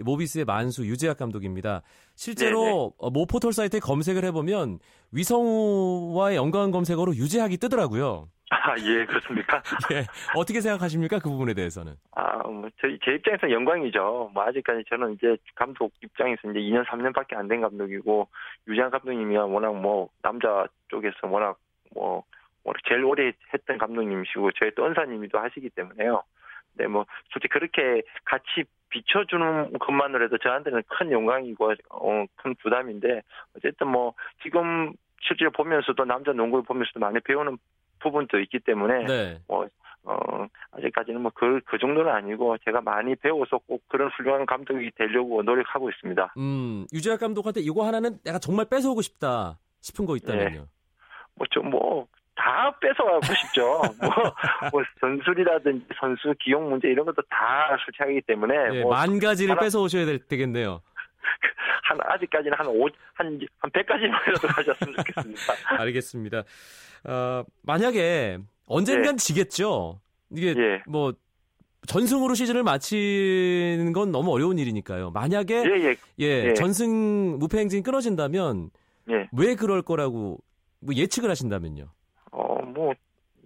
모비스의 0.05 0.45
만수 0.45 0.87
유재학 0.87 1.17
감독입니다. 1.19 1.83
실제로 2.15 2.61
네네. 2.61 2.91
어, 2.99 3.11
모 3.11 3.27
포털 3.27 3.53
사이트에 3.53 3.81
검색을 3.81 4.25
해보면 4.27 4.79
위성호와의 5.13 6.37
연관 6.37 6.71
검색어로 6.71 7.15
유재학이 7.17 7.57
뜨더라고요. 7.59 8.29
아, 8.51 8.75
예, 8.81 9.05
그렇습니까? 9.05 9.63
예. 9.93 10.05
어떻게 10.35 10.61
생각하십니까? 10.63 11.19
그 11.19 11.29
부분에 11.29 11.53
대해서는. 11.53 11.95
아, 12.13 12.39
뭐, 12.49 12.69
저희, 12.81 12.99
제 13.05 13.13
입장에서 13.13 13.51
영광이죠. 13.51 14.31
뭐, 14.33 14.43
아직까지 14.45 14.85
저는 14.89 15.15
이제 15.15 15.37
감독 15.55 15.93
입장에서 16.03 16.51
이제 16.51 16.59
2년, 16.61 16.87
3년밖에 16.87 17.37
안 17.37 17.49
된 17.49 17.61
감독이고, 17.61 18.27
유장 18.69 18.91
감독님이 18.91 19.37
워낙 19.37 19.75
뭐, 19.75 20.09
남자 20.23 20.67
쪽에서 20.89 21.27
워낙 21.29 21.59
뭐, 21.95 22.25
뭐 22.65 22.73
제일 22.89 23.05
오래 23.05 23.33
했던 23.53 23.77
감독님이시고, 23.77 24.53
저희 24.53 24.71
또 24.75 24.87
은사님이도 24.87 25.39
하시기 25.39 25.69
때문에요. 25.71 26.23
네, 26.75 26.87
뭐, 26.87 27.05
솔직히 27.31 27.53
그렇게 27.53 28.03
같이 28.25 28.65
비춰주는 28.91 29.79
것만으로도 29.79 30.39
저한테는 30.39 30.83
큰 30.89 31.13
영광이고, 31.13 31.75
어, 31.91 32.25
큰 32.37 32.55
부담인데, 32.57 33.23
어쨌든 33.57 33.89
뭐, 33.89 34.15
지금 34.43 34.93
실제로 35.21 35.51
보면서도 35.51 36.05
남자 36.05 36.33
농구를 36.33 36.65
보면서도 36.65 37.01
많이 37.01 37.21
배우는 37.21 37.59
부분도 38.01 38.39
있기 38.41 38.61
때문에, 38.61 39.05
네. 39.07 39.39
어, 39.49 39.67
아직까지는 40.73 41.21
뭐 41.21 41.31
그, 41.35 41.61
그 41.67 41.79
정도는 41.79 42.11
아니고 42.11 42.57
제가 42.65 42.81
많이 42.81 43.15
배워서 43.17 43.59
꼭 43.59 43.83
그런 43.89 44.09
훌륭한 44.17 44.47
감독이 44.47 44.91
되려고 44.97 45.43
노력하고 45.43 45.91
있습니다. 45.91 46.35
음, 46.39 46.87
유재학 46.93 47.21
감독한테 47.21 47.61
이거 47.61 47.87
하나는 47.87 48.19
내가 48.25 48.39
정말 48.39 48.67
뺏어오고 48.71 49.03
싶다 49.03 49.59
싶은 49.81 50.07
거 50.07 50.17
있다면요. 50.17 50.67
뭐, 51.35 51.47
좀 51.51 51.71
뭐, 51.71 52.07
다 52.39 52.73
뺏어가고 52.81 53.21
싶죠. 53.35 53.83
뭐, 54.01 54.11
뭐, 54.73 54.83
선술이라든지 55.01 55.87
선수 55.99 56.33
기용 56.41 56.71
문제 56.71 56.89
이런 56.89 57.05
것도 57.05 57.21
다 57.29 57.77
솔직하기 57.85 58.23
때문에, 58.23 58.55
예, 58.77 58.83
뭐, 58.83 58.93
만 58.93 59.19
가지를 59.19 59.53
하나- 59.53 59.61
뺏어오셔야 59.61 60.07
될, 60.07 60.19
되겠네요. 60.21 60.81
한, 61.83 61.99
아직까지는 62.01 62.57
한 62.57 62.67
오, 62.69 62.89
한, 63.15 63.41
한 63.59 63.71
100가지만이라도 63.71 64.47
가졌으면 64.55 64.95
좋겠습니다. 64.97 65.53
알겠습니다. 65.81 66.43
어, 67.05 67.45
만약에 67.63 68.39
언젠간 68.67 69.17
지겠죠. 69.17 70.01
이게 70.31 70.55
예. 70.57 70.83
뭐 70.87 71.13
전승으로 71.87 72.35
시즌을 72.35 72.63
마치는 72.63 73.93
건 73.95 74.13
너무 74.13 74.33
어려운 74.33 74.59
일이니까요. 74.59 75.11
만약에 75.11 75.55
예, 75.55 75.85
예, 75.89 75.97
예, 76.21 76.49
예. 76.49 76.55
전승 76.55 77.39
무패 77.39 77.59
행진이 77.59 77.83
끊어진다면 77.83 78.71
예. 79.11 79.29
왜 79.33 79.55
그럴 79.55 79.81
거라고 79.83 80.39
뭐 80.81 80.95
예측을 80.95 81.31
하신다면요. 81.31 81.87
어, 82.79 82.85
뭐, 82.85 82.95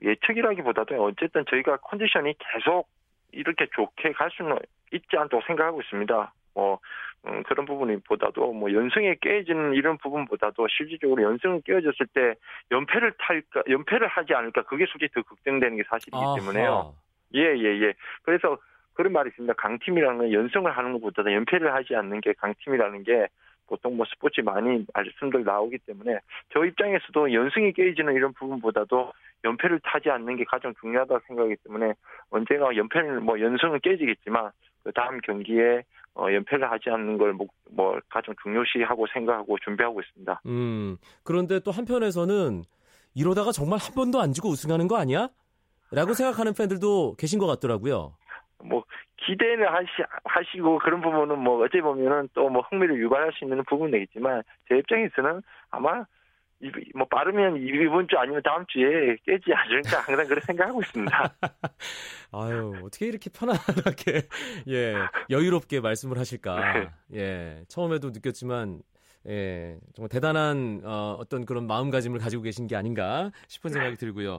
예측이라기보다도 0.02 1.02
어쨌든 1.02 1.44
저희가 1.48 1.78
컨디션이 1.78 2.34
계속 2.38 2.88
이렇게 3.32 3.66
좋게 3.74 4.12
갈 4.12 4.30
수는 4.32 4.58
있지 4.92 5.16
않다고 5.16 5.42
생각하고 5.46 5.80
있습니다. 5.80 6.34
뭐, 6.54 6.78
음, 7.26 7.42
그런 7.44 7.66
부분보다도 7.66 8.52
뭐 8.52 8.72
연승에 8.72 9.16
깨지는 9.20 9.74
이런 9.74 9.96
부분보다도 9.98 10.66
실질적으로 10.68 11.22
연승을 11.22 11.62
깨어졌을 11.64 12.06
때 12.12 12.34
연패를 12.72 13.14
탈까, 13.18 13.62
연패를 13.68 14.08
하지 14.08 14.34
않을까 14.34 14.62
그게 14.62 14.86
솔직히 14.86 15.14
더 15.14 15.22
걱정되는 15.22 15.76
게 15.76 15.84
사실이기 15.88 16.22
때문에요. 16.36 16.72
아하. 16.72 16.92
예, 17.36 17.56
예, 17.56 17.80
예. 17.80 17.94
그래서 18.22 18.58
그런 18.94 19.12
말이 19.12 19.28
있습니다. 19.28 19.54
강팀이라는 19.54 20.18
건 20.18 20.32
연승을 20.32 20.76
하는 20.76 20.92
것보다 20.94 21.22
연패를 21.32 21.72
하지 21.72 21.94
않는 21.94 22.20
게 22.20 22.32
강팀이라는 22.34 23.04
게 23.04 23.28
보통 23.72 23.96
뭐 23.96 24.04
스포츠 24.04 24.42
많이 24.42 24.84
말씀들 24.92 25.44
나오기 25.44 25.78
때문에 25.86 26.18
저 26.52 26.62
입장에서도 26.62 27.32
연승이 27.32 27.72
깨지는 27.72 28.12
이런 28.12 28.34
부분보다도 28.34 29.12
연패를 29.44 29.80
타지 29.82 30.10
않는 30.10 30.36
게 30.36 30.44
가장 30.44 30.74
중요하다고 30.78 31.20
생각하기 31.26 31.56
때문에 31.64 31.94
언제가 32.28 32.76
연패를 32.76 33.20
뭐 33.20 33.40
연승은 33.40 33.80
깨지겠지만 33.82 34.50
그 34.84 34.92
다음 34.92 35.18
경기에 35.22 35.84
어, 36.14 36.26
연패를 36.30 36.70
하지 36.70 36.90
않는 36.90 37.16
걸 37.16 37.32
뭐, 37.32 37.46
뭐 37.70 37.98
가장 38.10 38.34
중요시하고 38.42 39.06
생각하고 39.14 39.56
준비하고 39.64 40.02
있습니다. 40.02 40.42
음. 40.44 40.98
그런데 41.24 41.58
또 41.60 41.70
한편에서는 41.70 42.64
이러다가 43.14 43.52
정말 43.52 43.78
한 43.78 43.94
번도 43.94 44.20
안 44.20 44.34
지고 44.34 44.50
우승하는 44.50 44.86
거 44.86 44.98
아니야? 44.98 45.30
라고 45.90 46.12
생각하는 46.12 46.52
팬들도 46.52 47.16
계신 47.18 47.38
것 47.38 47.46
같더라고요. 47.46 48.16
뭐 48.64 48.84
기대는 49.26 49.66
하시 49.68 49.88
하시고 50.24 50.78
그런 50.78 51.00
부분은 51.00 51.38
뭐 51.38 51.64
어찌 51.64 51.80
보면은 51.80 52.28
또 52.34 52.48
뭐 52.48 52.62
흥미를 52.62 52.98
유발할 53.00 53.32
수 53.32 53.44
있는 53.44 53.62
부분이겠지만 53.68 54.42
제 54.68 54.78
입장에서는 54.78 55.42
아마 55.70 56.04
이- 56.60 56.70
뭐 56.94 57.06
빠르면 57.08 57.56
이번 57.56 58.06
주 58.08 58.16
아니면 58.18 58.40
다음 58.44 58.64
주에 58.68 59.16
깨지 59.24 59.52
않을까 59.52 59.98
항상 60.06 60.26
그렇게 60.28 60.40
생각하고 60.46 60.80
있습니다. 60.80 61.34
아유, 62.32 62.72
어떻게 62.84 63.06
이렇게 63.06 63.30
편안하게, 63.30 64.28
예, 64.68 64.94
여유롭게 65.30 65.80
말씀을 65.80 66.18
하실까. 66.18 66.72
네. 66.78 66.88
예, 67.14 67.64
처음에도 67.68 68.10
느꼈지만, 68.10 68.80
예, 69.28 69.76
정말 69.94 70.08
대단한, 70.08 70.80
어, 70.84 71.16
어떤 71.18 71.44
그런 71.44 71.66
마음가짐을 71.66 72.20
가지고 72.20 72.42
계신 72.44 72.66
게 72.66 72.76
아닌가 72.76 73.30
싶은 73.48 73.70
생각이 73.70 73.96
들고요. 73.96 74.38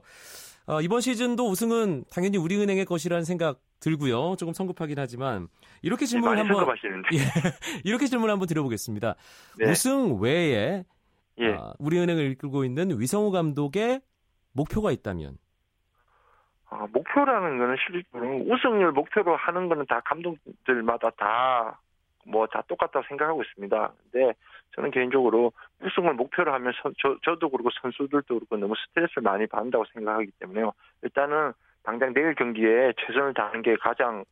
어, 0.66 0.80
이번 0.82 1.02
시즌도 1.02 1.50
우승은 1.50 2.06
당연히 2.12 2.38
우리은행의 2.38 2.86
것이라는 2.86 3.26
생각 3.26 3.60
들고요. 3.82 4.36
조금 4.38 4.54
성급하긴 4.54 4.98
하지만, 4.98 5.48
이렇게 5.82 6.06
질문을 6.06 6.38
많이 6.38 6.48
한번. 6.48 6.76
예, 7.14 7.18
이렇게 7.84 8.06
질문을 8.06 8.32
한번 8.32 8.48
드려보겠습니다. 8.48 9.16
네. 9.60 9.70
우승 9.70 10.22
외에, 10.22 10.86
예. 11.40 11.54
아, 11.54 11.74
우리은행을 11.80 12.32
이끌고 12.32 12.64
있는 12.64 12.98
위성우 12.98 13.32
감독의 13.32 14.00
목표가 14.54 14.92
있다면, 14.92 15.38
아, 16.70 16.88
목표라는 16.94 17.58
거는 17.58 17.76
실질적으로 17.86 18.46
우승을 18.48 18.94
목표로 18.94 19.36
하는 19.36 19.68
거는 19.68 19.86
다 19.88 20.02
감독들마다 20.06 21.10
다 21.18 21.80
뭐 22.26 22.48
다 22.48 22.62
똑같다고 22.68 23.06
생각하고 23.08 23.42
있습니다. 23.44 23.94
근데 24.12 24.34
저는 24.76 24.92
개인적으로 24.92 25.52
우승을 25.82 26.14
목표로 26.14 26.54
하면 26.54 26.74
선- 26.82 26.94
저, 27.02 27.18
저도 27.24 27.50
그렇고 27.50 27.70
선수들도 27.82 28.24
그렇고 28.36 28.58
너무 28.58 28.74
스트레스를 28.88 29.24
많이 29.24 29.46
받는다고 29.48 29.86
생각하기 29.94 30.32
때문에요. 30.40 30.74
일단은 31.04 31.54
당장 31.84 32.14
내일 32.14 32.34
경기에 32.36 32.94
최선을 33.00 33.34
다하는 33.34 33.62
게 33.62 33.76
가장 33.76 34.24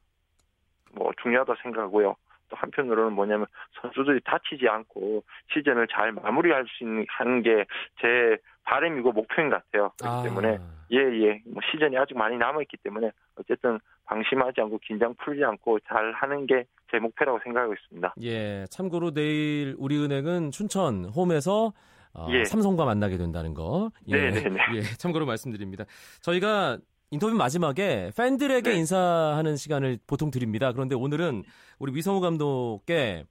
뭐 0.94 1.12
중요하다고 1.22 1.60
생각하고요. 1.62 2.16
또 2.52 2.58
한편으로는 2.58 3.14
뭐냐면 3.14 3.48
선수들이 3.82 4.20
다치지 4.26 4.68
않고 4.68 5.24
시즌을 5.54 5.88
잘 5.88 6.12
마무리할 6.12 6.66
수 6.68 6.84
있는 6.84 7.06
하는 7.10 7.42
게 7.42 7.66
제 8.02 8.38
바람이고 8.64 9.12
목표인 9.12 9.50
것 9.50 9.56
같아요. 9.64 9.92
그렇기 10.00 10.16
아, 10.20 10.24
때문에 10.24 10.60
예, 10.92 10.98
예. 10.98 11.42
뭐 11.48 11.62
시즌이 11.72 11.98
아직 11.98 12.16
많이 12.16 12.38
남아 12.38 12.62
있기 12.64 12.78
때문에 12.84 13.10
어쨌든 13.36 13.80
방심하지 14.06 14.62
않고 14.62 14.80
긴장 14.84 15.16
풀지 15.16 15.44
않고 15.44 15.80
잘 15.88 16.12
하는 16.12 16.46
게 16.46 16.66
제 16.92 17.00
목표라고 17.00 17.40
생각하고 17.44 17.74
있습니다. 17.74 18.16
예, 18.24 18.66
참고로 18.70 19.12
내일 19.12 19.76
우리은행은 19.78 20.52
춘천 20.52 21.06
홈에서 21.06 21.72
어, 22.14 22.28
예. 22.32 22.44
삼성과 22.44 22.84
만나게 22.84 23.16
된다는 23.16 23.54
거. 23.54 23.92
예, 24.10 24.30
네네네. 24.30 24.60
예, 24.76 24.82
참고로 24.82 25.26
말씀드립니다. 25.26 25.86
저희가 26.22 26.78
인터뷰 27.12 27.36
마지막에 27.36 28.12
팬들에게 28.16 28.70
네. 28.70 28.78
인사하는 28.78 29.58
시간을 29.58 30.00
보통 30.08 30.32
드립니다. 30.32 30.72
그런데 30.72 30.96
오늘은 30.96 31.44
우리 31.78 31.94
위성우 31.94 32.22
감독께 32.22 33.26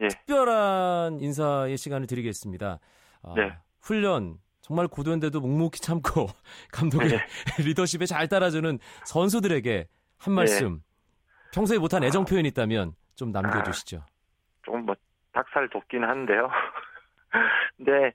예. 0.00 0.08
특별한 0.08 1.20
인사의 1.20 1.76
시간을 1.76 2.06
드리겠습니다. 2.06 2.80
아, 3.22 3.34
네. 3.36 3.52
훈련 3.82 4.38
정말 4.62 4.88
고된데도 4.88 5.40
묵묵히 5.40 5.80
참고 5.80 6.26
감독의 6.72 7.08
네. 7.08 7.18
리더십에 7.62 8.06
잘 8.06 8.26
따라주는 8.26 8.78
선수들에게 9.04 9.86
한 10.18 10.34
말씀. 10.34 10.80
평소에 11.52 11.78
못한 11.78 12.02
애정 12.04 12.24
표현이 12.24 12.48
있다면 12.48 12.94
좀 13.16 13.32
남겨주시죠. 13.32 14.02
조금 14.62 14.86
뭐 14.86 14.94
닭살 15.32 15.68
돋긴 15.68 16.04
한데요. 16.04 16.48
근데 17.76 18.12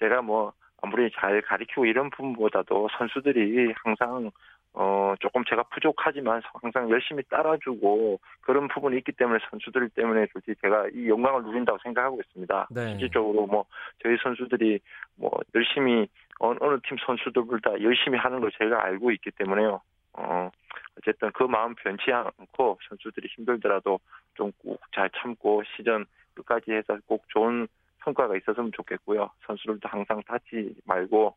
제가 0.00 0.20
뭐 0.20 0.52
아무리 0.82 1.10
잘 1.18 1.40
가리키고 1.42 1.86
이런 1.86 2.10
부분보다도 2.10 2.88
선수들이 2.98 3.72
항상 3.82 4.30
어 4.74 5.14
조금 5.20 5.44
제가 5.44 5.62
부족하지만 5.64 6.42
항상 6.60 6.90
열심히 6.90 7.22
따라주고 7.30 8.18
그런 8.40 8.66
부분이 8.68 8.96
있기 8.98 9.12
때문에 9.12 9.38
선수들 9.50 9.88
때문에 9.90 10.26
솔직히 10.32 10.60
제가 10.60 10.88
이 10.92 11.08
영광을 11.08 11.42
누린다고 11.44 11.78
생각하고 11.82 12.20
있습니다. 12.20 12.68
네. 12.70 12.88
실질적으로 12.90 13.46
뭐 13.46 13.64
저희 14.02 14.16
선수들이 14.22 14.80
뭐 15.16 15.30
열심히 15.54 16.08
어느, 16.40 16.58
어느 16.60 16.78
팀 16.88 16.96
선수들보다 17.06 17.80
열심히 17.82 18.18
하는 18.18 18.40
걸 18.40 18.50
제가 18.58 18.84
알고 18.84 19.12
있기 19.12 19.30
때문에요. 19.32 19.80
어 20.14 20.50
어쨌든 20.98 21.30
그 21.32 21.44
마음 21.44 21.74
변치 21.76 22.12
않고 22.12 22.78
선수들이 22.88 23.28
힘들더라도 23.36 24.00
좀 24.34 24.52
꼭 24.58 24.78
잘 24.94 25.10
참고 25.10 25.62
시즌 25.76 26.04
끝까지 26.34 26.72
해서 26.72 26.98
꼭 27.06 27.24
좋은 27.28 27.68
성과가 28.04 28.36
있었으면 28.36 28.72
좋겠고요. 28.72 29.30
선수들도 29.46 29.88
항상 29.88 30.22
다치지 30.26 30.74
말고 30.84 31.26
어 31.28 31.34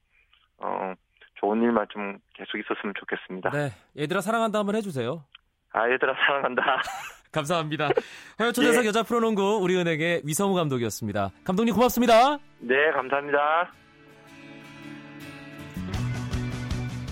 좋은 1.57 1.61
일만 1.63 1.87
좀 1.91 2.17
계속 2.33 2.57
있었으면 2.57 2.93
좋겠습니다. 2.99 3.49
네, 3.51 3.71
얘들아 3.97 4.21
사랑한다 4.21 4.59
한번 4.59 4.75
해주세요. 4.75 5.23
아 5.73 5.89
얘들아 5.89 6.13
사랑한다. 6.13 6.81
감사합니다. 7.31 7.89
화요 8.37 8.51
초대석 8.51 8.83
예. 8.83 8.87
여자 8.87 9.03
프로농구 9.03 9.59
우리은행의 9.61 10.21
위성우 10.23 10.55
감독이었습니다. 10.55 11.31
감독님 11.43 11.75
고맙습니다. 11.75 12.37
네 12.59 12.91
감사합니다. 12.93 13.71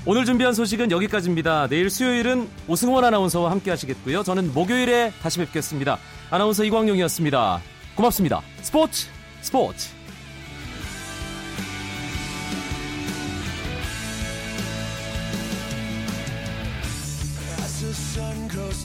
오늘 0.08 0.24
준비한 0.24 0.54
소식은 0.54 0.92
여기까지입니다. 0.92 1.68
내일 1.68 1.90
수요일은 1.90 2.48
오승원 2.68 3.04
아나운서와 3.04 3.50
함께 3.50 3.72
하시겠고요. 3.72 4.22
저는 4.22 4.54
목요일에 4.54 5.12
다시 5.22 5.40
뵙겠습니다. 5.40 5.98
아나운서 6.32 6.64
이광용이었습니다. 6.64 7.60
고맙습니다. 7.96 8.42
스포츠 8.62 9.10
스포츠 9.42 9.95